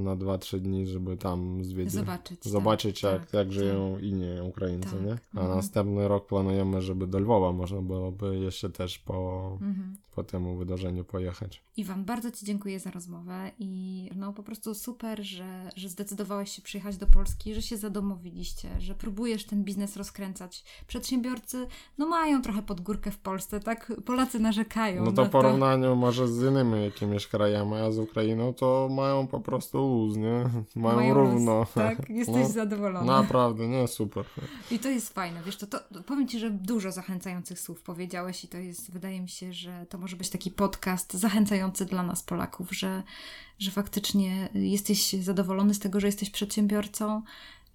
na 0.00 0.16
2-3 0.16 0.58
dni, 0.58 0.86
żeby 0.86 1.16
tam 1.16 1.64
zwiedzić. 1.64 1.92
Zobaczyć. 1.92 2.44
Zobaczyć, 2.44 3.00
tak, 3.00 3.12
jak, 3.12 3.22
tak, 3.22 3.34
jak 3.34 3.52
żyją 3.52 3.98
inni 3.98 4.40
Ukraińcy, 4.48 4.90
Tak. 4.90 5.04
nie? 5.04 5.12
A 5.12 5.40
Mhm. 5.40 5.56
następny 5.56 6.08
rok 6.08 6.26
planujemy, 6.26 6.82
żeby 6.82 7.06
do 7.06 7.18
Lwowa 7.18 7.52
można 7.52 7.82
byłoby 7.82 8.38
jeszcze 8.38 8.70
też 8.70 8.98
po, 8.98 9.50
Mhm. 9.62 9.96
Po 10.14 10.24
temu 10.24 10.56
wydarzeniu 10.56 11.04
pojechać. 11.04 11.62
Iwan, 11.76 12.04
bardzo 12.04 12.30
Ci 12.30 12.46
dziękuję 12.46 12.80
za 12.80 12.90
rozmowę 12.90 13.50
i 13.58 14.10
no 14.16 14.32
po 14.32 14.42
prostu 14.42 14.74
super, 14.74 15.22
że, 15.24 15.70
że 15.76 15.88
zdecydowałeś 15.88 16.50
się 16.50 16.62
przyjechać 16.62 16.96
do 16.96 17.06
Polski, 17.06 17.54
że 17.54 17.62
się 17.62 17.76
zadomowiliście, 17.76 18.68
że 18.80 18.94
próbujesz 18.94 19.44
ten 19.44 19.64
biznes 19.64 19.96
rozkręcać. 19.96 20.64
Przedsiębiorcy 20.86 21.66
no 21.98 22.06
mają 22.06 22.42
trochę 22.42 22.62
pod 22.62 22.80
górkę 22.80 23.10
w 23.10 23.18
Polsce, 23.18 23.60
tak? 23.60 23.92
Polacy 24.04 24.38
narzekają 24.40 25.04
No 25.04 25.12
to 25.12 25.22
na 25.22 25.28
w 25.28 25.30
porównaniu 25.30 25.96
może 25.96 26.28
z 26.28 26.42
innymi 26.42 26.84
jakimiś 26.84 27.26
krajami, 27.26 27.74
a 27.74 27.90
z 27.92 27.98
Ukrainą, 27.98 28.54
to 28.54 28.88
mają 28.90 29.26
po 29.26 29.40
prostu 29.40 29.78
luz, 29.78 30.16
nie? 30.16 30.44
Mają, 30.82 30.96
Mają 30.96 31.14
równo. 31.14 31.58
luz, 31.58 31.72
Tak, 31.74 32.08
jesteś 32.20 32.42
No, 32.42 32.48
zadowolony. 32.48 33.06
Naprawdę, 33.06 33.68
nie, 33.68 33.88
super. 33.88 34.24
I 34.70 34.78
to 34.78 34.88
jest 34.88 35.14
fajne, 35.14 35.42
wiesz, 35.46 35.56
to, 35.56 35.66
to 35.66 35.78
to 35.92 36.02
powiem 36.02 36.28
Ci, 36.28 36.38
że 36.38 36.50
dużo 36.50 36.92
zachęcających 36.92 37.60
słów 37.60 37.82
powiedziałeś 37.82 38.44
i 38.44 38.48
to 38.48 38.58
jest, 38.58 38.92
wydaje 38.92 39.20
mi 39.20 39.28
się, 39.28 39.52
że 39.52 39.86
to 39.88 39.98
może 40.02 40.16
być 40.16 40.28
taki 40.28 40.50
podcast 40.50 41.12
zachęcający 41.12 41.84
dla 41.84 42.02
nas 42.02 42.22
Polaków, 42.22 42.72
że, 42.72 43.02
że 43.58 43.70
faktycznie 43.70 44.48
jesteś 44.54 45.12
zadowolony 45.12 45.74
z 45.74 45.78
tego, 45.78 46.00
że 46.00 46.06
jesteś 46.06 46.30
przedsiębiorcą, 46.30 47.22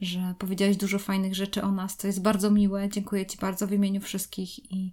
że 0.01 0.33
powiedziałeś 0.39 0.77
dużo 0.77 0.99
fajnych 0.99 1.35
rzeczy 1.35 1.63
o 1.63 1.71
nas, 1.71 1.97
to 1.97 2.07
jest 2.07 2.21
bardzo 2.21 2.51
miłe. 2.51 2.89
Dziękuję 2.89 3.25
Ci 3.25 3.37
bardzo 3.37 3.67
w 3.67 3.71
imieniu 3.71 4.01
wszystkich 4.01 4.71
i 4.71 4.91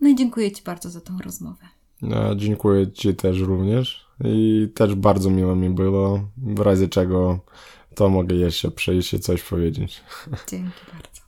no 0.00 0.08
i 0.08 0.14
dziękuję 0.14 0.52
Ci 0.52 0.62
bardzo 0.62 0.90
za 0.90 1.00
tą 1.00 1.18
rozmowę. 1.18 1.66
No, 2.02 2.34
dziękuję 2.34 2.92
Ci 2.92 3.14
też 3.14 3.38
również 3.38 4.06
i 4.24 4.68
też 4.74 4.94
bardzo 4.94 5.30
miło 5.30 5.56
mi 5.56 5.70
było, 5.70 6.28
w 6.36 6.60
razie 6.60 6.88
czego 6.88 7.40
to 7.94 8.08
mogę 8.08 8.34
jeszcze 8.34 8.70
przyjść 8.70 9.14
i 9.14 9.20
coś 9.20 9.42
powiedzieć. 9.42 10.00
Dzięki 10.50 10.80
bardzo. 10.92 11.25